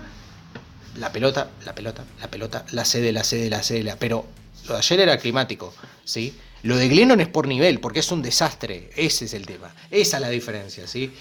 la 0.97 1.11
pelota, 1.11 1.49
la 1.65 1.75
pelota, 1.75 2.05
la 2.21 2.31
pelota, 2.31 2.65
la 2.71 2.85
sede, 2.85 3.11
la 3.11 3.23
sede, 3.23 3.49
la 3.49 3.61
sede, 3.61 3.83
la... 3.83 3.97
pero 3.97 4.25
lo 4.67 4.73
de 4.73 4.79
ayer 4.79 5.01
era 5.01 5.17
climático, 5.17 5.73
¿sí? 6.05 6.33
Lo 6.63 6.77
de 6.77 6.87
Glennon 6.87 7.19
es 7.19 7.27
por 7.27 7.47
nivel, 7.47 7.79
porque 7.79 7.99
es 7.99 8.11
un 8.11 8.21
desastre, 8.21 8.89
ese 8.95 9.25
es 9.25 9.33
el 9.33 9.45
tema, 9.45 9.75
esa 9.91 10.17
es 10.17 10.21
la 10.21 10.29
diferencia, 10.29 10.87
¿sí? 10.87 11.11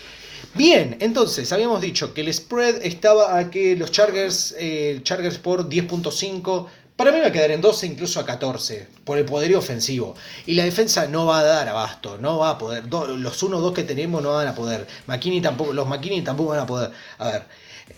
Bien, 0.55 0.97
entonces 1.01 1.53
habíamos 1.53 1.81
dicho 1.81 2.15
que 2.15 2.21
el 2.21 2.33
spread 2.33 2.85
estaba 2.85 3.37
a 3.39 3.51
que 3.51 3.77
los 3.77 3.91
Chargers, 3.91 4.55
eh, 4.59 5.01
Chargers 5.03 5.39
por 5.39 5.69
10.5, 5.69 6.67
para 6.97 7.11
mí 7.11 7.19
va 7.19 7.27
a 7.27 7.33
quedar 7.33 7.51
en 7.51 7.61
12, 7.61 7.87
incluso 7.87 8.21
a 8.21 8.27
14, 8.27 8.87
por 9.05 9.19
el 9.19 9.25
poderío 9.25 9.59
ofensivo. 9.59 10.15
Y 10.47 10.55
la 10.55 10.65
defensa 10.65 11.09
no 11.09 11.27
va 11.27 11.41
a 11.41 11.43
dar 11.43 11.69
abasto, 11.69 12.19
no 12.19 12.39
va 12.39 12.51
a 12.51 12.59
poder. 12.59 12.85
los 12.87 13.43
1-2 13.43 13.73
que 13.73 13.83
tenemos 13.83 14.23
no 14.23 14.35
van 14.35 14.47
a 14.47 14.55
poder. 14.55 14.87
McKinney 15.07 15.41
tampoco, 15.41 15.73
los 15.73 15.89
McKinney 15.89 16.23
tampoco 16.23 16.51
van 16.51 16.61
a 16.61 16.67
poder. 16.67 16.93
A 17.19 17.29
ver, 17.29 17.47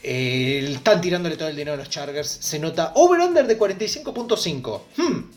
eh, 0.02 0.66
están 0.72 1.02
tirándole 1.02 1.36
todo 1.36 1.48
el 1.48 1.56
dinero 1.56 1.74
a 1.74 1.76
los 1.76 1.90
Chargers. 1.90 2.28
Se 2.40 2.58
nota 2.58 2.92
over-under 2.94 3.46
de 3.46 3.58
45.5. 3.58 4.82
Hmm. 4.96 5.30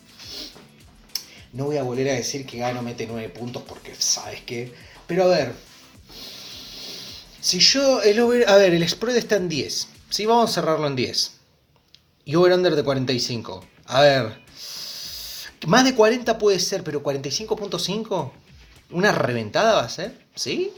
No 1.51 1.65
voy 1.65 1.77
a 1.77 1.83
volver 1.83 2.09
a 2.09 2.13
decir 2.13 2.45
que 2.45 2.59
Gano 2.59 2.81
mete 2.81 3.07
9 3.07 3.27
puntos 3.29 3.63
porque 3.67 3.93
sabes 3.97 4.41
qué. 4.45 4.71
Pero 5.05 5.23
a 5.25 5.27
ver. 5.27 5.53
Si 7.41 7.59
yo. 7.59 8.01
El 8.03 8.21
over, 8.21 8.47
a 8.47 8.55
ver, 8.55 8.73
el 8.73 8.87
spread 8.87 9.17
está 9.17 9.35
en 9.35 9.49
10. 9.49 9.87
Sí, 10.09 10.25
vamos 10.25 10.49
a 10.49 10.53
cerrarlo 10.53 10.87
en 10.87 10.95
10 10.95 11.38
y 12.29 12.35
over-under 12.35 12.75
de 12.75 12.83
45. 12.83 13.65
A 13.87 14.01
ver. 14.01 14.39
Más 15.65 15.83
de 15.83 15.95
40 15.95 16.37
puede 16.37 16.59
ser, 16.59 16.83
pero 16.83 17.01
45.5. 17.01 18.31
Una 18.91 19.11
reventada 19.11 19.73
va 19.73 19.81
a 19.81 19.89
ser, 19.89 20.15
¿sí? 20.35 20.71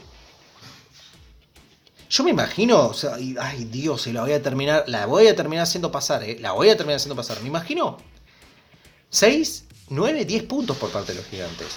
Yo 2.08 2.24
me 2.24 2.30
imagino, 2.30 2.92
ay 3.38 3.64
Dios, 3.66 4.00
se 4.00 4.14
la 4.14 4.22
voy 4.22 4.32
a 4.32 4.42
terminar, 4.42 4.84
la 4.86 5.04
voy 5.04 5.26
a 5.26 5.36
terminar 5.36 5.64
haciendo 5.64 5.92
pasar, 5.92 6.22
¿eh? 6.24 6.38
La 6.40 6.52
voy 6.52 6.70
a 6.70 6.76
terminar 6.76 6.96
haciendo 6.96 7.16
pasar. 7.16 7.42
Me 7.42 7.48
imagino 7.48 7.98
6, 9.10 9.64
9, 9.90 10.24
10 10.24 10.42
puntos 10.44 10.78
por 10.78 10.90
parte 10.90 11.12
de 11.12 11.18
los 11.18 11.28
gigantes. 11.28 11.68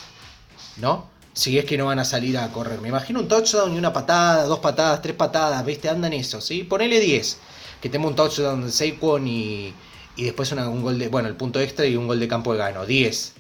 ¿No? 0.77 1.09
Si 1.33 1.59
es 1.59 1.65
que 1.65 1.77
no 1.77 1.88
van 1.88 1.99
a 1.99 2.05
salir 2.05 2.38
a 2.38 2.49
correr. 2.53 2.79
Me 2.79 2.88
imagino 2.88 3.19
un 3.19 3.27
touchdown 3.27 3.75
y 3.75 3.77
una 3.77 3.91
patada, 3.91 4.45
dos 4.45 4.59
patadas, 4.59 5.01
tres 5.01 5.17
patadas, 5.17 5.65
¿viste? 5.65 5.89
Andan 5.89 6.13
eso, 6.13 6.39
¿sí? 6.39 6.63
Ponele 6.63 7.01
10 7.01 7.39
que 7.86 7.89
tenga 7.91 8.08
un 8.08 8.15
touchdown 8.15 8.65
de 8.65 8.71
Saquon 8.71 9.28
y, 9.28 9.71
y 10.15 10.24
después 10.24 10.52
un 10.52 10.82
gol 10.82 10.98
de, 10.98 11.08
bueno, 11.08 11.28
el 11.28 11.36
punto 11.36 11.60
extra 11.60 11.86
y 11.86 11.95
un 11.95 12.08
gol 12.08 12.19
de 12.19 12.28
campo 12.28 12.52
de 12.52 12.58
gano, 12.58 12.84
10. 12.84 13.34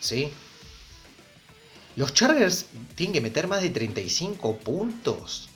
¿Sí? 0.00 0.30
Los 1.96 2.12
Chargers 2.12 2.66
tienen 2.94 3.14
que 3.14 3.20
meter 3.22 3.48
más 3.48 3.62
de 3.62 3.70
35 3.70 4.58
puntos. 4.58 5.48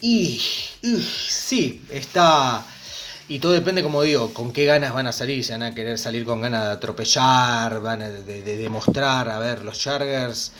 Y, 0.00 0.40
sí, 1.28 1.84
está... 1.90 2.64
Y 3.28 3.38
todo 3.38 3.52
depende, 3.52 3.82
como 3.82 4.00
digo, 4.00 4.32
con 4.32 4.50
qué 4.50 4.64
ganas 4.64 4.94
van 4.94 5.08
a 5.08 5.12
salir. 5.12 5.44
Si 5.44 5.52
van 5.52 5.62
a 5.62 5.74
querer 5.74 5.98
salir 5.98 6.24
con 6.24 6.40
ganas 6.40 6.64
de 6.64 6.70
atropellar, 6.70 7.82
van 7.82 8.00
a 8.00 8.08
de, 8.08 8.42
demostrar. 8.56 9.28
A 9.28 9.38
ver, 9.38 9.62
los 9.62 9.78
Chargers 9.78 10.52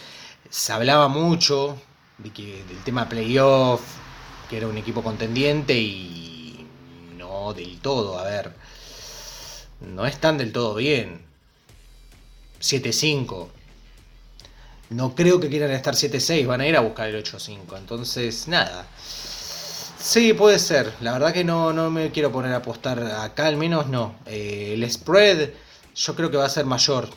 se 0.51 0.73
hablaba 0.75 1.09
mucho 1.09 1.81
de 2.19 2.31
que, 2.31 2.63
del 2.69 2.85
tema 2.85 3.09
playoff, 3.09 3.81
que 4.53 4.59
era 4.59 4.69
un 4.69 4.77
equipo 4.77 5.03
contendiente 5.03 5.73
y 5.73 6.67
no 7.17 7.55
del 7.55 7.81
todo, 7.81 8.19
a 8.19 8.25
ver, 8.25 8.53
no 9.81 10.05
están 10.05 10.37
del 10.37 10.53
todo 10.53 10.75
bien. 10.75 11.23
7-5. 12.61 13.49
No 14.91 15.15
creo 15.15 15.41
que 15.41 15.49
quieran 15.49 15.71
estar 15.71 15.95
7-6, 15.95 16.47
van 16.47 16.61
a 16.61 16.67
ir 16.67 16.77
a 16.77 16.81
buscar 16.81 17.09
el 17.09 17.25
8-5. 17.25 17.79
Entonces, 17.79 18.47
nada. 18.47 18.87
Sí, 19.99 20.35
puede 20.35 20.59
ser. 20.59 20.93
La 21.01 21.15
verdad 21.15 21.33
que 21.33 21.45
no, 21.45 21.73
no 21.73 21.91
me 21.91 22.11
quiero 22.11 22.31
poner 22.31 22.53
a 22.53 22.57
apostar 22.57 23.03
acá, 23.03 23.47
al 23.47 23.57
menos 23.57 23.87
no. 23.87 24.17
Eh, 24.27 24.73
el 24.75 24.91
spread 24.91 25.49
yo 25.97 26.15
creo 26.15 26.31
que 26.31 26.37
va 26.37 26.45
a 26.45 26.51
ser 26.51 26.67
mayor. 26.67 27.09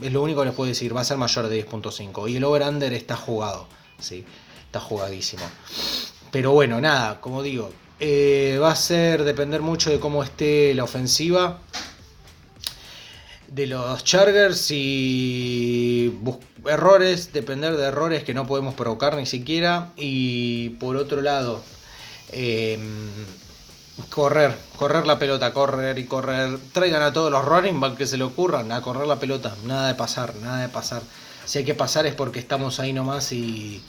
Es 0.00 0.12
lo 0.12 0.20
único 0.20 0.40
que 0.40 0.46
les 0.46 0.54
puedo 0.56 0.68
decir, 0.68 0.96
va 0.96 1.02
a 1.02 1.04
ser 1.04 1.16
mayor 1.16 1.46
de 1.46 1.64
10.5. 1.64 2.28
Y 2.28 2.38
el 2.38 2.42
over-under 2.42 2.92
está 2.92 3.14
jugado. 3.14 3.68
Sí, 4.00 4.24
está 4.66 4.80
jugadísimo. 4.80 5.44
Pero 6.32 6.52
bueno, 6.52 6.80
nada, 6.80 7.20
como 7.20 7.42
digo, 7.42 7.70
eh, 8.00 8.58
va 8.60 8.72
a 8.72 8.76
ser 8.76 9.22
depender 9.22 9.60
mucho 9.60 9.90
de 9.90 10.00
cómo 10.00 10.24
esté 10.24 10.74
la 10.74 10.82
ofensiva 10.82 11.60
de 13.48 13.66
los 13.66 14.02
Chargers 14.02 14.70
y 14.70 16.18
errores, 16.64 17.34
depender 17.34 17.76
de 17.76 17.84
errores 17.84 18.24
que 18.24 18.32
no 18.32 18.46
podemos 18.46 18.74
provocar 18.74 19.14
ni 19.16 19.26
siquiera. 19.26 19.92
Y 19.96 20.70
por 20.70 20.96
otro 20.96 21.20
lado, 21.20 21.62
em, 22.32 23.10
correr, 24.08 24.56
correr 24.78 25.06
la 25.06 25.18
pelota, 25.18 25.52
correr 25.52 25.98
y 25.98 26.06
correr. 26.06 26.58
Traigan 26.72 27.02
a 27.02 27.12
todos 27.12 27.30
los 27.30 27.44
running 27.44 27.78
back 27.78 27.96
que 27.98 28.06
se 28.06 28.16
le 28.16 28.24
ocurran 28.24 28.72
a 28.72 28.80
correr 28.80 29.06
la 29.06 29.20
pelota. 29.20 29.54
Nada 29.66 29.88
de 29.88 29.94
pasar, 29.94 30.34
nada 30.36 30.62
de 30.62 30.68
pasar. 30.70 31.02
Si 31.44 31.58
hay 31.58 31.64
que 31.64 31.74
pasar 31.74 32.06
es 32.06 32.14
porque 32.14 32.38
estamos 32.38 32.80
ahí 32.80 32.94
nomás 32.94 33.32
y 33.32 33.82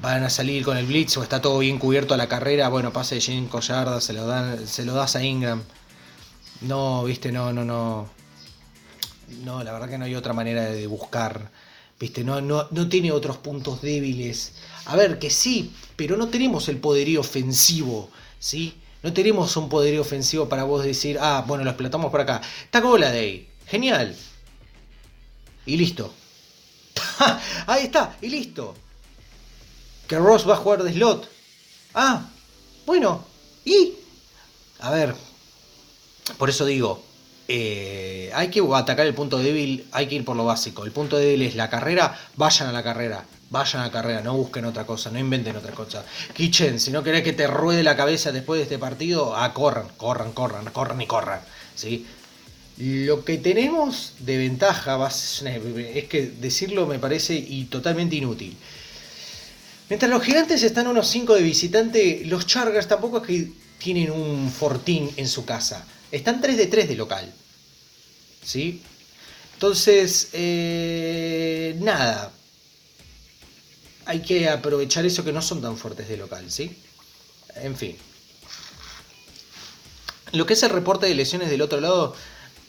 van 0.00 0.24
a 0.24 0.30
salir 0.30 0.64
con 0.64 0.76
el 0.76 0.86
blitz 0.86 1.16
o 1.16 1.22
está 1.22 1.40
todo 1.40 1.58
bien 1.58 1.78
cubierto 1.78 2.14
a 2.14 2.16
la 2.16 2.28
carrera, 2.28 2.68
bueno, 2.68 2.92
pase 2.92 3.16
de 3.16 3.20
5 3.20 3.60
yardas, 3.60 4.04
se 4.04 4.12
lo, 4.12 4.66
se 4.66 4.84
lo 4.84 4.94
das 4.94 5.16
a 5.16 5.22
Ingram. 5.22 5.62
No, 6.62 7.04
viste, 7.04 7.32
no, 7.32 7.52
no, 7.52 7.64
no. 7.64 8.08
No, 9.44 9.62
la 9.64 9.72
verdad 9.72 9.88
que 9.88 9.98
no 9.98 10.04
hay 10.04 10.14
otra 10.14 10.32
manera 10.32 10.64
de 10.64 10.86
buscar. 10.86 11.50
Viste, 11.98 12.24
no, 12.24 12.40
no, 12.40 12.66
no 12.70 12.88
tiene 12.88 13.12
otros 13.12 13.38
puntos 13.38 13.82
débiles. 13.82 14.52
A 14.86 14.96
ver, 14.96 15.18
que 15.18 15.30
sí, 15.30 15.72
pero 15.96 16.16
no 16.16 16.28
tenemos 16.28 16.68
el 16.68 16.78
poderío 16.78 17.20
ofensivo, 17.20 18.10
¿sí? 18.38 18.74
No 19.02 19.12
tenemos 19.12 19.56
un 19.56 19.68
poder 19.68 19.98
ofensivo 20.00 20.48
para 20.48 20.64
vos 20.64 20.82
decir, 20.82 21.18
ah, 21.20 21.44
bueno, 21.46 21.62
lo 21.62 21.70
explotamos 21.70 22.10
por 22.10 22.22
acá. 22.22 22.40
Está 22.64 22.80
Day. 22.80 23.48
Genial. 23.66 24.16
Y 25.66 25.76
listo. 25.76 26.12
Ahí 27.66 27.84
está, 27.84 28.16
y 28.22 28.28
listo. 28.28 28.74
Que 30.08 30.18
Ross 30.18 30.48
va 30.48 30.54
a 30.54 30.58
jugar 30.58 30.82
de 30.82 30.92
slot. 30.92 31.28
Ah, 31.94 32.26
bueno, 32.86 33.24
y. 33.64 33.94
A 34.80 34.90
ver, 34.90 35.14
por 36.36 36.50
eso 36.50 36.64
digo, 36.66 37.02
eh, 37.46 38.30
hay 38.34 38.48
que 38.48 38.62
atacar 38.74 39.06
el 39.06 39.14
punto 39.14 39.38
débil, 39.38 39.86
hay 39.92 40.06
que 40.06 40.16
ir 40.16 40.24
por 40.24 40.36
lo 40.36 40.44
básico. 40.44 40.84
El 40.84 40.92
punto 40.92 41.16
débil 41.16 41.42
es 41.42 41.54
la 41.54 41.70
carrera, 41.70 42.18
vayan 42.36 42.68
a 42.68 42.72
la 42.72 42.82
carrera, 42.82 43.24
vayan 43.50 43.82
a 43.82 43.86
la 43.86 43.92
carrera, 43.92 44.20
no 44.22 44.34
busquen 44.34 44.64
otra 44.64 44.86
cosa, 44.86 45.10
no 45.10 45.18
inventen 45.18 45.56
otra 45.56 45.72
cosa. 45.72 46.04
Kitchen, 46.34 46.80
si 46.80 46.90
no 46.90 47.02
querés 47.02 47.22
que 47.22 47.32
te 47.32 47.46
ruede 47.46 47.82
la 47.82 47.96
cabeza 47.96 48.32
después 48.32 48.58
de 48.58 48.64
este 48.64 48.78
partido, 48.78 49.36
ah, 49.36 49.52
corran, 49.52 49.88
corran, 49.96 50.32
corran, 50.32 50.64
corran 50.66 51.00
y 51.00 51.06
corran. 51.06 51.40
¿sí? 51.74 52.06
Lo 52.78 53.24
que 53.24 53.38
tenemos 53.38 54.14
de 54.18 54.36
ventaja 54.38 54.98
es 55.06 56.04
que 56.08 56.32
decirlo 56.40 56.86
me 56.86 56.98
parece 56.98 57.34
y 57.34 57.64
totalmente 57.66 58.16
inútil. 58.16 58.56
Mientras 59.88 60.10
los 60.10 60.22
gigantes 60.22 60.62
están 60.62 60.86
unos 60.86 61.08
5 61.08 61.34
de 61.34 61.42
visitante, 61.42 62.22
los 62.24 62.46
Chargers 62.46 62.88
tampoco 62.88 63.18
es 63.18 63.26
que 63.26 63.52
tienen 63.78 64.10
un 64.10 64.50
fortín 64.50 65.10
en 65.16 65.28
su 65.28 65.44
casa. 65.44 65.84
Están 66.10 66.40
3 66.40 66.56
de 66.56 66.66
3 66.66 66.88
de 66.88 66.96
local. 66.96 67.32
¿Sí? 68.42 68.82
Entonces, 69.54 70.30
eh, 70.32 71.76
nada. 71.80 72.32
Hay 74.06 74.20
que 74.20 74.48
aprovechar 74.48 75.04
eso 75.04 75.24
que 75.24 75.32
no 75.32 75.42
son 75.42 75.60
tan 75.62 75.76
fuertes 75.76 76.08
de 76.08 76.16
local, 76.16 76.50
¿sí? 76.50 76.76
En 77.56 77.76
fin. 77.76 77.96
Lo 80.32 80.46
que 80.46 80.54
es 80.54 80.62
el 80.62 80.70
reporte 80.70 81.06
de 81.06 81.14
lesiones 81.14 81.48
del 81.48 81.62
otro 81.62 81.80
lado, 81.80 82.14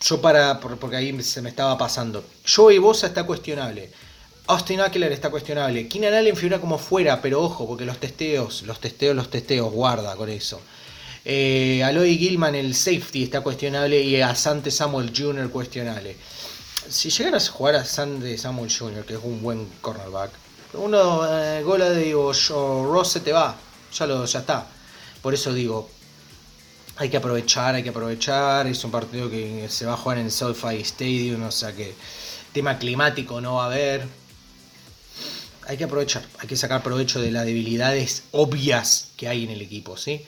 yo 0.02 0.22
para, 0.22 0.60
porque 0.60 0.96
ahí 0.98 1.22
se 1.24 1.42
me 1.42 1.50
estaba 1.50 1.78
pasando. 1.78 2.24
Joey 2.48 2.78
Bosa 2.78 3.08
está 3.08 3.26
cuestionable. 3.26 3.92
Austin 4.48 4.80
Eckler 4.80 5.12
está 5.12 5.32
cuestionable. 5.32 5.88
Keenan 5.88 6.14
Allen 6.14 6.36
figura 6.36 6.60
como 6.60 6.78
fuera, 6.78 7.20
pero 7.22 7.42
ojo, 7.42 7.68
porque 7.68 7.86
los 7.86 7.98
testeos, 7.98 8.62
los 8.64 8.80
testeos, 8.80 9.16
los 9.16 9.30
testeos, 9.30 9.72
guarda 9.72 10.16
con 10.16 10.30
eso. 10.30 10.62
Eh, 11.24 11.84
Aloy 11.84 12.16
Gilman, 12.18 12.54
el 12.54 12.76
safety, 12.76 13.24
está 13.24 13.42
cuestionable 13.42 14.00
y 14.00 14.22
Asante 14.22 14.70
Samuel 14.70 15.12
Jr. 15.16 15.50
cuestionable. 15.50 16.16
Si 16.88 17.10
llegaras 17.10 17.50
a 17.50 17.52
jugar 17.54 17.76
a 17.76 17.82
Asante 17.82 18.38
Samuel 18.38 18.72
Jr., 18.72 19.04
que 19.04 19.16
es 19.16 19.20
un 19.24 19.42
buen 19.42 19.68
cornerback, 19.82 20.30
uno 20.74 21.26
eh, 21.28 21.64
gola 21.64 21.90
de 21.90 22.14
o, 22.14 22.32
Ross 22.32 23.14
se 23.14 23.22
te 23.22 23.32
va, 23.32 23.56
ya, 23.92 24.06
lo, 24.06 24.26
ya 24.26 24.40
está. 24.40 24.68
Por 25.24 25.34
eso 25.34 25.52
digo, 25.54 25.90
hay 26.98 27.10
que 27.10 27.18
aprovechar, 27.18 27.74
hay 27.74 27.82
que 27.82 27.90
aprovechar. 27.90 28.68
Es 28.68 28.84
un 28.84 28.92
partido 28.92 29.28
que 29.28 29.68
se 29.70 29.88
va 29.88 29.94
a 29.94 29.98
jugar 29.98 30.20
en 30.20 30.26
el 30.26 30.32
SoFi 30.32 30.82
Stadium, 30.82 31.42
o 31.44 31.52
sea 31.52 31.76
que 31.76 31.96
tema 32.54 32.78
climático 32.78 33.42
no 33.42 33.56
va 33.56 33.64
a 33.64 33.68
haber 33.68 34.08
hay 35.68 35.78
que 35.78 35.86
aprovechar, 35.86 36.24
hay 36.40 36.48
que 36.48 36.56
sacar 36.56 36.84
provecho 36.84 37.22
de 37.22 37.32
las 37.32 37.46
debilidades 37.46 38.24
obvias 38.32 39.10
que 39.18 39.28
hay 39.28 39.44
en 39.44 39.52
el 39.52 39.62
equipo, 39.62 39.98
¿sí? 39.98 40.26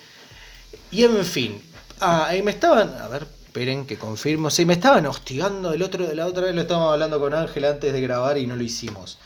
Y 0.92 1.04
en 1.04 1.26
fin, 1.26 1.62
ah, 2.02 2.32
me 2.44 2.52
estaban, 2.52 2.96
a 3.02 3.08
ver, 3.08 3.28
esperen 3.46 3.86
que 3.86 3.98
confirmo, 3.98 4.50
sí, 4.50 4.66
me 4.66 4.74
estaban 4.74 5.06
hostigando, 5.08 5.74
el 5.74 5.82
otro, 5.82 6.14
la 6.14 6.28
otra 6.28 6.46
vez 6.46 6.56
lo 6.56 6.62
estábamos 6.62 6.94
hablando 6.94 7.20
con 7.20 7.34
Ángel 7.34 7.66
antes 7.66 7.92
de 7.92 8.02
grabar 8.02 8.38
y 8.38 8.46
no 8.46 8.56
lo 8.56 8.64
hicimos. 8.64 9.18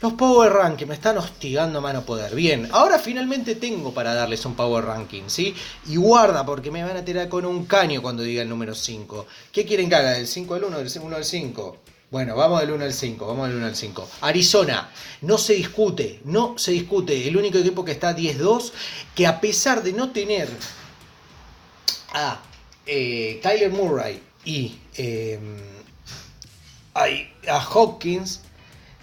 Los 0.00 0.14
Power 0.14 0.50
Ranking 0.50 0.86
me 0.86 0.94
están 0.94 1.18
hostigando 1.18 1.78
a 1.78 1.82
mano 1.82 2.06
poder. 2.06 2.34
Bien, 2.34 2.66
ahora 2.72 2.98
finalmente 2.98 3.54
tengo 3.56 3.92
para 3.92 4.14
darles 4.14 4.46
un 4.46 4.54
Power 4.54 4.86
Ranking, 4.86 5.24
¿sí? 5.26 5.54
Y 5.86 5.96
guarda, 5.96 6.44
porque 6.46 6.70
me 6.70 6.82
van 6.82 6.96
a 6.96 7.04
tirar 7.04 7.28
con 7.28 7.44
un 7.44 7.66
caño 7.66 8.00
cuando 8.00 8.22
diga 8.22 8.40
el 8.40 8.48
número 8.48 8.74
5. 8.74 9.26
¿Qué 9.52 9.66
quieren 9.66 9.90
que 9.90 9.96
haga? 9.96 10.12
¿Del 10.12 10.26
5 10.26 10.54
al 10.54 10.64
1 10.64 10.78
del 10.78 10.90
1 11.02 11.16
al 11.16 11.24
5? 11.24 11.76
Bueno, 12.10 12.34
vamos 12.34 12.60
del 12.60 12.72
1 12.72 12.84
al 12.86 12.92
5, 12.92 13.24
vamos 13.24 13.46
del 13.46 13.58
1 13.58 13.66
al 13.66 13.76
5. 13.76 14.08
Arizona, 14.22 14.90
no 15.20 15.38
se 15.38 15.52
discute, 15.52 16.20
no 16.24 16.58
se 16.58 16.72
discute. 16.72 17.28
El 17.28 17.36
único 17.36 17.58
equipo 17.58 17.84
que 17.84 17.92
está 17.92 18.16
10-2, 18.16 18.72
que 19.14 19.28
a 19.28 19.40
pesar 19.40 19.84
de 19.84 19.92
no 19.92 20.10
tener 20.10 20.48
a 22.12 22.40
eh, 22.84 23.38
Kyler 23.40 23.70
Murray 23.70 24.20
y 24.44 24.76
em, 24.96 25.56
a 26.94 27.68
Hopkins, 27.74 28.40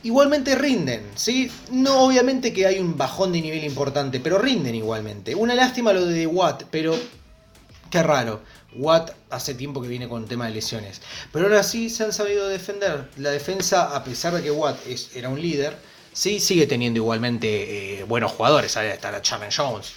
igualmente 0.04 0.56
rinden, 0.56 1.10
¿sí? 1.16 1.50
No, 1.72 2.02
obviamente 2.02 2.52
que 2.52 2.66
hay 2.66 2.78
un 2.78 2.98
bajón 2.98 3.32
de 3.32 3.42
nivel 3.42 3.64
importante, 3.64 4.20
pero 4.20 4.38
rinden 4.38 4.76
igualmente. 4.76 5.34
Una 5.34 5.56
lástima 5.56 5.94
lo 5.94 6.06
de 6.06 6.28
Watt, 6.28 6.64
pero 6.70 6.94
qué 7.90 8.04
raro. 8.04 8.42
Watt 8.76 9.12
hace 9.30 9.54
tiempo 9.54 9.82
que 9.82 9.88
viene 9.88 10.08
con 10.08 10.26
tema 10.28 10.46
de 10.46 10.52
lesiones. 10.52 11.02
Pero 11.32 11.46
ahora 11.46 11.64
sí 11.64 11.90
se 11.90 12.04
han 12.04 12.14
sabido 12.14 12.48
defender. 12.48 13.10
La 13.18 13.32
defensa, 13.32 13.96
a 13.96 14.04
pesar 14.04 14.34
de 14.34 14.44
que 14.44 14.52
Watt 14.52 14.78
era 15.16 15.30
un 15.30 15.42
líder, 15.42 15.78
sí 16.14 16.40
sigue 16.40 16.68
teniendo 16.68 17.00
igualmente 17.00 18.00
eh, 18.00 18.04
buenos 18.04 18.32
jugadores. 18.32 18.76
Ahí 18.78 18.90
está 18.90 19.12
la 19.12 19.22
Chaman 19.22 19.50
Jones. 19.56 19.94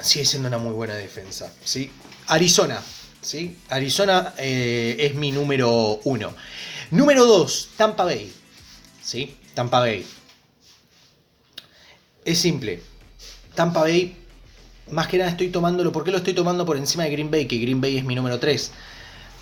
Sigue 0.00 0.24
siendo 0.24 0.48
una 0.48 0.58
muy 0.58 0.72
buena 0.72 0.94
defensa. 0.94 1.52
¿sí? 1.64 1.90
Arizona. 2.26 2.82
¿sí? 3.20 3.56
Arizona 3.68 4.34
eh, 4.38 4.96
es 4.98 5.14
mi 5.14 5.32
número 5.32 6.00
uno. 6.04 6.34
Número 6.90 7.24
dos, 7.26 7.70
Tampa 7.76 8.04
Bay. 8.04 8.32
¿sí? 9.02 9.36
Tampa 9.54 9.80
Bay. 9.80 10.06
Es 12.24 12.38
simple. 12.38 12.82
Tampa 13.54 13.80
Bay 13.80 14.16
más 14.92 15.08
que 15.08 15.18
nada 15.18 15.30
estoy 15.30 15.48
tomándolo, 15.48 15.92
¿por 15.92 16.04
qué 16.04 16.10
lo 16.10 16.18
estoy 16.18 16.34
tomando 16.34 16.66
por 16.66 16.76
encima 16.76 17.04
de 17.04 17.10
Green 17.10 17.30
Bay? 17.30 17.46
Que 17.46 17.58
Green 17.58 17.80
Bay 17.80 17.98
es 17.98 18.04
mi 18.04 18.14
número 18.14 18.38
3. 18.38 18.72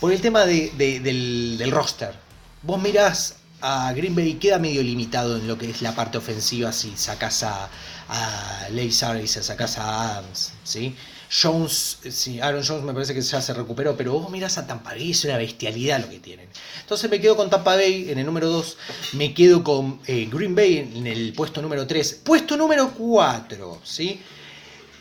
Por 0.01 0.13
el 0.13 0.21
tema 0.21 0.45
del, 0.45 1.71
roster. 1.71 2.15
Vos 2.63 2.81
mirás 2.81 3.37
a 3.61 3.93
Green 3.93 4.15
Bay 4.15 4.35
queda 4.35 4.59
medio 4.59 4.83
limitado 4.83 5.37
en 5.37 5.49
lo 5.49 5.59
que 5.59 5.69
es 5.69 5.83
la 5.83 5.95
parte 5.95 6.19
ofensiva 6.19 6.73
si 6.73 6.97
sacas 6.97 7.43
a, 7.43 7.69
a 8.09 8.69
Leigh 8.71 8.93
Sarris, 8.93 9.33
sacas 9.33 9.79
a 9.79 10.13
Adams, 10.13 10.53
¿sí? 10.63 10.95
Jones, 11.31 11.99
sí, 12.11 12.41
Aaron 12.41 12.65
Jones 12.67 12.85
me 12.85 12.95
parece 12.95 13.13
que 13.13 13.21
ya 13.21 13.43
se 13.43 13.53
recuperó, 13.53 13.97
pero 13.97 14.13
vos 14.13 14.31
mirás 14.31 14.57
a 14.57 14.67
Tampa 14.67 14.91
Bay, 14.91 15.11
es 15.11 15.25
una 15.25 15.37
bestialidad 15.37 16.01
lo 16.01 16.09
que 16.09 16.21
tienen. 16.21 16.49
Entonces 16.81 17.11
me 17.11 17.21
quedo 17.21 17.37
con 17.37 17.51
Tampa 17.51 17.77
Bay 17.77 18.11
en 18.11 18.19
el 18.19 18.25
número 18.25 18.49
2, 18.49 18.77
me 19.13 19.35
quedo 19.35 19.63
con 19.63 20.01
eh, 20.07 20.29
Green 20.33 20.55
Bay 20.55 20.79
en 20.79 21.07
el 21.07 21.35
puesto 21.35 21.61
número 21.61 21.87
3, 21.87 22.23
puesto 22.25 22.57
número 22.57 22.91
4, 22.93 23.81
¿sí? 23.85 24.21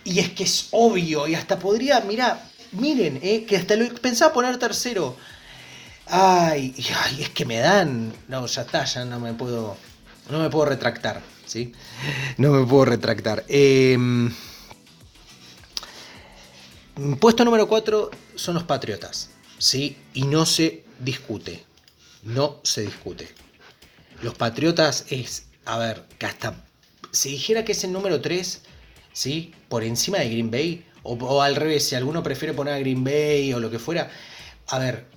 Y 0.07 0.19
es 0.19 0.29
que 0.29 0.45
es 0.45 0.69
obvio, 0.71 1.27
y 1.27 1.35
hasta 1.35 1.59
podría, 1.59 1.99
mira, 1.99 2.49
miren, 2.71 3.19
eh, 3.21 3.43
que 3.43 3.57
hasta 3.57 3.75
lo 3.75 3.93
pensaba 3.95 4.31
poner 4.31 4.57
tercero. 4.57 5.17
Ay, 6.05 6.73
ay, 7.03 7.23
es 7.23 7.29
que 7.31 7.43
me 7.43 7.57
dan. 7.57 8.13
No, 8.29 8.45
ya 8.45 8.61
está, 8.61 8.85
ya 8.85 9.03
no 9.03 9.19
me 9.19 9.33
puedo. 9.33 9.75
No 10.29 10.39
me 10.39 10.49
puedo 10.49 10.63
retractar, 10.63 11.21
¿sí? 11.45 11.73
No 12.37 12.51
me 12.51 12.65
puedo 12.65 12.85
retractar. 12.85 13.43
Em, 13.49 14.33
puesto 17.19 17.43
número 17.43 17.67
4 17.67 18.09
son 18.35 18.55
los 18.55 18.63
Patriotas, 18.63 19.31
¿sí? 19.57 19.97
Y 20.13 20.21
no 20.21 20.45
se 20.45 20.85
discute. 20.99 21.65
No 22.23 22.61
se 22.63 22.83
discute. 22.83 23.27
Los 24.21 24.35
Patriotas 24.35 25.03
es, 25.09 25.47
a 25.65 25.77
ver, 25.77 26.05
que 26.17 26.27
hasta. 26.27 26.63
Si 27.11 27.31
dijera 27.31 27.65
que 27.65 27.73
es 27.73 27.83
el 27.83 27.91
número 27.91 28.21
3, 28.21 28.61
¿sí? 29.17 29.51
Por 29.67 29.83
encima 29.83 30.19
de 30.19 30.29
Green 30.29 30.51
Bay, 30.51 30.85
o, 31.01 31.41
al 31.41 31.55
revés, 31.55 31.87
si 31.87 31.95
alguno 31.95 32.21
prefiere 32.21 32.53
poner 32.53 32.75
a 32.75 32.79
Green 32.79 33.03
Bay 33.03 33.51
o 33.51 33.59
lo 33.59 33.71
que 33.71 33.79
fuera, 33.79 34.11
a 34.67 34.77
ver, 34.77 35.07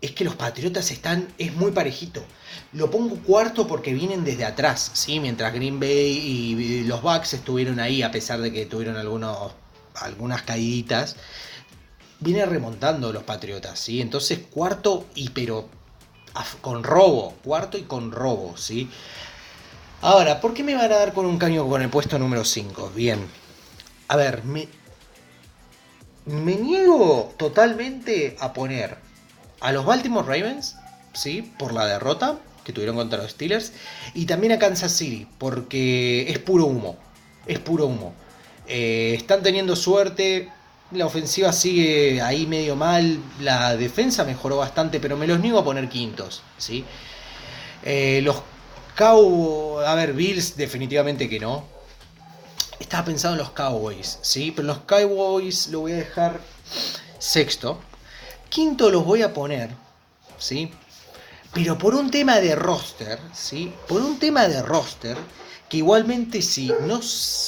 es 0.00 0.12
que 0.12 0.24
los 0.24 0.36
Patriotas 0.36 0.90
están, 0.90 1.28
es 1.36 1.52
muy 1.54 1.70
parejito. 1.72 2.24
Lo 2.72 2.90
pongo 2.90 3.16
cuarto 3.16 3.66
porque 3.66 3.92
vienen 3.92 4.24
desde 4.24 4.46
atrás, 4.46 4.90
¿sí? 4.94 5.20
Mientras 5.20 5.52
Green 5.52 5.78
Bay 5.78 6.16
y 6.16 6.84
los 6.84 7.02
Bucks 7.02 7.34
estuvieron 7.34 7.78
ahí, 7.78 8.02
a 8.02 8.10
pesar 8.10 8.40
de 8.40 8.50
que 8.50 8.64
tuvieron 8.64 8.96
algunos, 8.96 9.52
algunas 9.96 10.40
caíditas, 10.40 11.16
viene 12.20 12.46
remontando 12.46 13.12
los 13.12 13.24
Patriotas, 13.24 13.78
¿sí? 13.78 14.00
Entonces 14.00 14.38
cuarto 14.50 15.06
y 15.14 15.28
pero 15.28 15.68
con 16.62 16.84
robo, 16.84 17.34
cuarto 17.44 17.76
y 17.76 17.82
con 17.82 18.12
robo, 18.12 18.56
¿sí? 18.56 18.88
Ahora, 20.02 20.40
¿por 20.40 20.54
qué 20.54 20.62
me 20.62 20.74
van 20.74 20.92
a 20.92 20.96
dar 20.96 21.12
con 21.12 21.26
un 21.26 21.38
caño 21.38 21.66
con 21.68 21.82
el 21.82 21.88
puesto 21.88 22.18
número 22.18 22.44
5? 22.44 22.92
Bien. 22.94 23.26
A 24.08 24.16
ver, 24.16 24.44
me, 24.44 24.68
me 26.26 26.54
niego 26.56 27.34
totalmente 27.36 28.36
a 28.40 28.52
poner 28.52 28.98
a 29.60 29.72
los 29.72 29.84
Baltimore 29.84 30.26
Ravens, 30.26 30.76
¿sí? 31.12 31.50
Por 31.58 31.72
la 31.72 31.86
derrota 31.86 32.38
que 32.62 32.72
tuvieron 32.72 32.96
contra 32.96 33.22
los 33.22 33.30
Steelers. 33.30 33.72
Y 34.12 34.26
también 34.26 34.52
a 34.52 34.58
Kansas 34.58 34.92
City, 34.92 35.26
porque 35.38 36.30
es 36.30 36.38
puro 36.40 36.66
humo. 36.66 36.96
Es 37.46 37.58
puro 37.58 37.86
humo. 37.86 38.12
Eh, 38.66 39.14
están 39.16 39.42
teniendo 39.42 39.76
suerte. 39.76 40.50
La 40.90 41.06
ofensiva 41.06 41.52
sigue 41.52 42.20
ahí 42.20 42.46
medio 42.46 42.76
mal. 42.76 43.18
La 43.40 43.76
defensa 43.76 44.24
mejoró 44.24 44.58
bastante, 44.58 45.00
pero 45.00 45.16
me 45.16 45.26
los 45.26 45.40
niego 45.40 45.60
a 45.60 45.64
poner 45.64 45.88
quintos. 45.88 46.42
¿sí? 46.58 46.84
Eh, 47.84 48.20
los 48.22 48.42
Cow, 48.96 49.80
a 49.80 49.94
ver, 49.94 50.14
Bills 50.14 50.56
definitivamente 50.56 51.28
que 51.28 51.38
no. 51.38 51.64
estaba 52.80 53.04
pensado 53.04 53.34
en 53.34 53.40
los 53.40 53.50
Cowboys, 53.50 54.18
¿sí? 54.22 54.52
Pero 54.56 54.68
los 54.68 54.78
Cowboys 54.78 55.66
lo 55.68 55.80
voy 55.80 55.92
a 55.92 55.96
dejar 55.96 56.40
sexto. 57.18 57.78
Quinto 58.48 58.88
los 58.90 59.04
voy 59.04 59.20
a 59.20 59.34
poner, 59.34 59.68
¿sí? 60.38 60.72
Pero 61.52 61.76
por 61.76 61.94
un 61.94 62.10
tema 62.10 62.40
de 62.40 62.54
roster, 62.54 63.18
¿sí? 63.34 63.70
Por 63.86 64.00
un 64.00 64.18
tema 64.18 64.48
de 64.48 64.62
roster, 64.62 65.18
que 65.68 65.76
igualmente 65.76 66.40
si 66.40 66.72
no, 66.80 67.00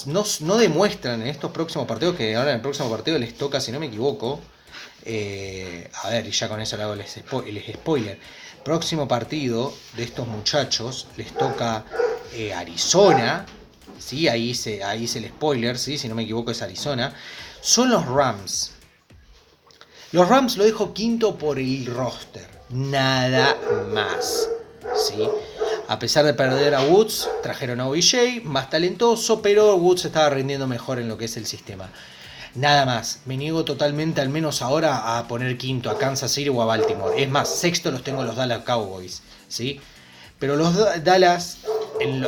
no, 0.07 0.57
demuestran 0.59 1.23
en 1.23 1.29
estos 1.29 1.51
próximos 1.53 1.87
partidos, 1.87 2.17
que 2.17 2.37
ahora 2.37 2.51
en 2.51 2.57
el 2.57 2.63
próximo 2.63 2.91
partido 2.91 3.19
les 3.19 3.37
toca, 3.39 3.59
si 3.59 3.73
no 3.73 3.81
me 3.81 3.87
equivoco, 3.87 4.41
eh, 5.05 5.91
a 6.03 6.11
ver, 6.11 6.27
y 6.27 6.31
ya 6.31 6.49
con 6.49 6.61
eso 6.61 6.77
le 6.77 6.83
hago 6.83 6.95
el 6.95 7.05
spoiler, 7.75 8.19
próximo 8.65 9.09
partido 9.09 9.73
de 9.97 10.03
estos 10.03 10.27
muchachos 10.27 11.07
les 11.17 11.33
toca 11.33 11.85
eh, 12.35 12.53
Arizona, 12.53 13.47
¿sí? 13.99 14.29
ahí, 14.29 14.55
se, 14.55 14.85
ahí 14.85 15.09
el 15.15 15.29
spoiler, 15.29 15.79
¿sí? 15.79 15.97
si 15.99 16.09
no 16.09 16.15
me 16.15 16.25
equivoco 16.25 16.51
es 16.51 16.63
Arizona, 16.63 17.15
son 17.61 17.91
los 17.91 18.05
Rams. 18.07 18.73
Los 20.13 20.29
Rams 20.29 20.57
lo 20.57 20.65
dejo 20.65 20.95
quinto 20.95 21.37
por 21.37 21.59
el 21.59 21.87
roster, 21.87 22.49
nada 22.71 23.57
más. 23.93 24.49
¿sí? 24.95 25.29
A 25.89 25.99
pesar 25.99 26.25
de 26.25 26.35
perder 26.35 26.75
a 26.75 26.83
Woods, 26.83 27.29
trajeron 27.43 27.81
a 27.81 27.89
OBJ, 27.89 28.43
más 28.45 28.69
talentoso, 28.69 29.41
pero 29.41 29.77
Woods 29.77 30.05
estaba 30.05 30.29
rindiendo 30.31 30.67
mejor 30.67 30.99
en 30.99 31.09
lo 31.09 31.17
que 31.17 31.25
es 31.27 31.37
el 31.37 31.47
sistema. 31.47 31.91
Nada 32.55 32.87
más, 32.87 33.21
me 33.27 33.37
niego 33.37 33.65
totalmente, 33.65 34.21
al 34.21 34.29
menos 34.29 34.63
ahora, 34.63 35.19
a 35.19 35.29
poner 35.29 35.57
quinto 35.59 35.91
a 35.91 35.99
Kansas 35.99 36.33
City 36.33 36.49
o 36.49 36.63
a 36.63 36.65
Baltimore. 36.65 37.23
Es 37.23 37.29
más, 37.29 37.49
sexto 37.49 37.91
los 37.91 38.03
tengo 38.03 38.25
los 38.25 38.37
Dallas 38.37 38.65
Cowboys, 38.65 39.23
¿sí? 39.49 39.81
Pero 40.39 40.57
los 40.57 40.75
Dallas, 41.05 41.59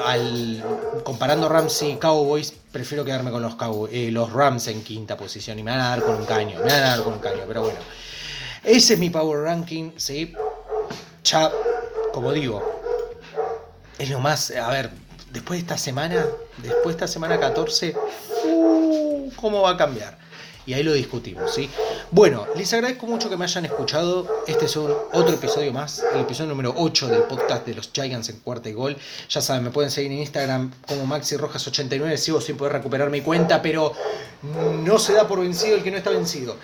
al, 0.05 0.65
comparando 1.05 1.49
Rams 1.49 1.83
y 1.83 1.97
Cowboys, 1.97 2.53
prefiero 2.73 3.05
quedarme 3.05 3.31
con 3.31 3.43
los, 3.43 3.55
eh, 3.91 4.11
los 4.11 4.33
Rams 4.33 4.67
en 4.69 4.83
quinta 4.83 5.17
posición 5.17 5.59
y 5.59 5.63
me 5.63 5.71
van 5.71 5.81
a 5.81 5.89
dar 5.91 6.03
con 6.03 6.17
un 6.17 6.25
caño, 6.25 6.59
me 6.59 6.65
van 6.65 6.83
a 6.83 6.89
dar 6.97 7.03
con 7.03 7.15
un 7.15 7.21
caño, 7.21 7.43
pero 7.47 7.63
bueno. 7.63 7.79
Ese 8.63 8.95
es 8.95 9.01
mi 9.01 9.11
power 9.11 9.41
ranking, 9.43 9.93
¿sí? 9.97 10.35
Ya, 11.25 11.51
como 12.13 12.33
digo, 12.33 12.63
es 13.99 14.11
lo 14.11 14.21
más, 14.21 14.51
a 14.51 14.69
ver, 14.71 14.91
después 15.33 15.59
de 15.59 15.63
esta 15.63 15.79
semana, 15.79 16.27
después 16.59 16.87
de 16.87 16.93
esta 16.93 17.07
semana 17.07 17.39
14, 17.39 17.95
uh, 18.45 19.10
¿cómo 19.37 19.63
va 19.63 19.71
a 19.71 19.77
cambiar? 19.77 20.19
Y 20.67 20.75
ahí 20.75 20.83
lo 20.83 20.93
discutimos, 20.93 21.55
¿sí? 21.55 21.69
Bueno, 22.11 22.47
les 22.55 22.73
agradezco 22.73 23.07
mucho 23.07 23.31
que 23.31 23.37
me 23.37 23.45
hayan 23.45 23.65
escuchado. 23.65 24.43
Este 24.47 24.67
es 24.67 24.77
otro 24.77 25.31
episodio 25.31 25.73
más, 25.73 26.05
el 26.15 26.21
episodio 26.21 26.51
número 26.51 26.75
8 26.77 27.09
del 27.09 27.23
podcast 27.23 27.67
de 27.67 27.75
los 27.75 27.91
Giants 27.93 28.29
en 28.29 28.41
cuarta 28.41 28.69
y 28.69 28.73
gol. 28.73 28.97
Ya 29.29 29.41
saben, 29.41 29.65
me 29.65 29.71
pueden 29.71 29.91
seguir 29.91 30.13
en 30.13 30.19
Instagram 30.19 30.71
como 30.87 31.07
Maxi 31.07 31.37
Rojas89. 31.37 32.17
Sigo 32.17 32.41
sin 32.41 32.57
poder 32.57 32.75
recuperar 32.75 33.11
mi 33.11 33.21
cuenta, 33.23 33.63
pero 33.63 33.93
no 34.85 34.99
se 34.99 35.15
da 35.15 35.27
por 35.27 35.41
vencido 35.41 35.77
el 35.77 35.83
que 35.83 35.91
no 35.91 35.97
está 35.97 36.11
vencido. 36.11 36.57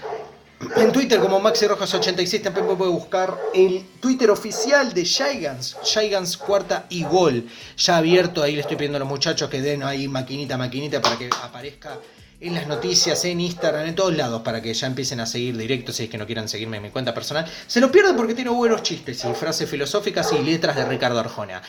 En 0.77 0.91
Twitter 0.91 1.21
como 1.21 1.39
Maxi 1.39 1.67
Rojas 1.67 1.93
86 1.93 2.43
también 2.43 2.67
puede 2.79 2.91
buscar 2.91 3.37
el 3.55 3.85
Twitter 4.01 4.31
oficial 4.31 4.95
de 4.95 5.05
Gigants, 5.05 5.77
Gigants 5.83 6.37
cuarta 6.37 6.87
y 6.89 7.05
gol. 7.05 7.47
Ya 7.77 7.99
abierto, 7.99 8.43
ahí 8.43 8.55
le 8.55 8.61
estoy 8.61 8.77
pidiendo 8.77 8.97
a 8.97 9.01
los 9.01 9.09
muchachos 9.09 9.51
que 9.51 9.61
den 9.61 9.83
ahí 9.83 10.09
maquinita, 10.09 10.57
maquinita 10.57 11.03
para 11.03 11.19
que 11.19 11.29
aparezca 11.43 11.99
en 12.41 12.55
las 12.55 12.67
noticias, 12.67 13.25
en 13.25 13.41
Instagram, 13.41 13.87
en 13.87 13.95
todos 13.95 14.17
lados, 14.17 14.43
para 14.43 14.61
que 14.61 14.75
ya 14.75 14.87
empiecen 14.87 15.21
a 15.21 15.27
seguir 15.27 15.57
directo 15.57 15.93
si 15.93 16.05
es 16.05 16.11
que 16.11 16.19
no 16.19 16.27
quieran 16.27 16.49
seguirme 16.49 16.77
en 16.77 16.83
mi 16.83 16.91
cuenta 16.91 17.15
personal. 17.15 17.47
Se 17.67 17.81
lo 17.81 17.91
pierden 17.91 18.17
porque 18.17 18.35
tiene 18.35 18.51
buenos 18.51 18.83
chistes 18.83 19.25
y 19.25 19.35
frases 19.35 19.69
filosóficas 19.69 20.33
y 20.33 20.43
letras 20.43 20.77
de 20.77 20.85
Ricardo 20.85 21.19
Arjona. 21.19 21.63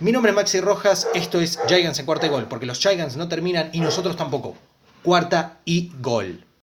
Mi 0.00 0.12
nombre 0.12 0.30
es 0.30 0.36
Maxi 0.36 0.60
Rojas, 0.60 1.08
esto 1.14 1.40
es 1.40 1.58
Gigants 1.68 1.98
en 1.98 2.06
cuarta 2.06 2.26
y 2.26 2.30
gol, 2.30 2.46
porque 2.48 2.66
los 2.66 2.78
Gigants 2.78 3.16
no 3.16 3.28
terminan 3.28 3.70
y 3.72 3.80
nosotros 3.80 4.16
tampoco. 4.16 4.56
Cuarta 5.02 5.58
y 5.64 5.92
gol. 6.00 6.43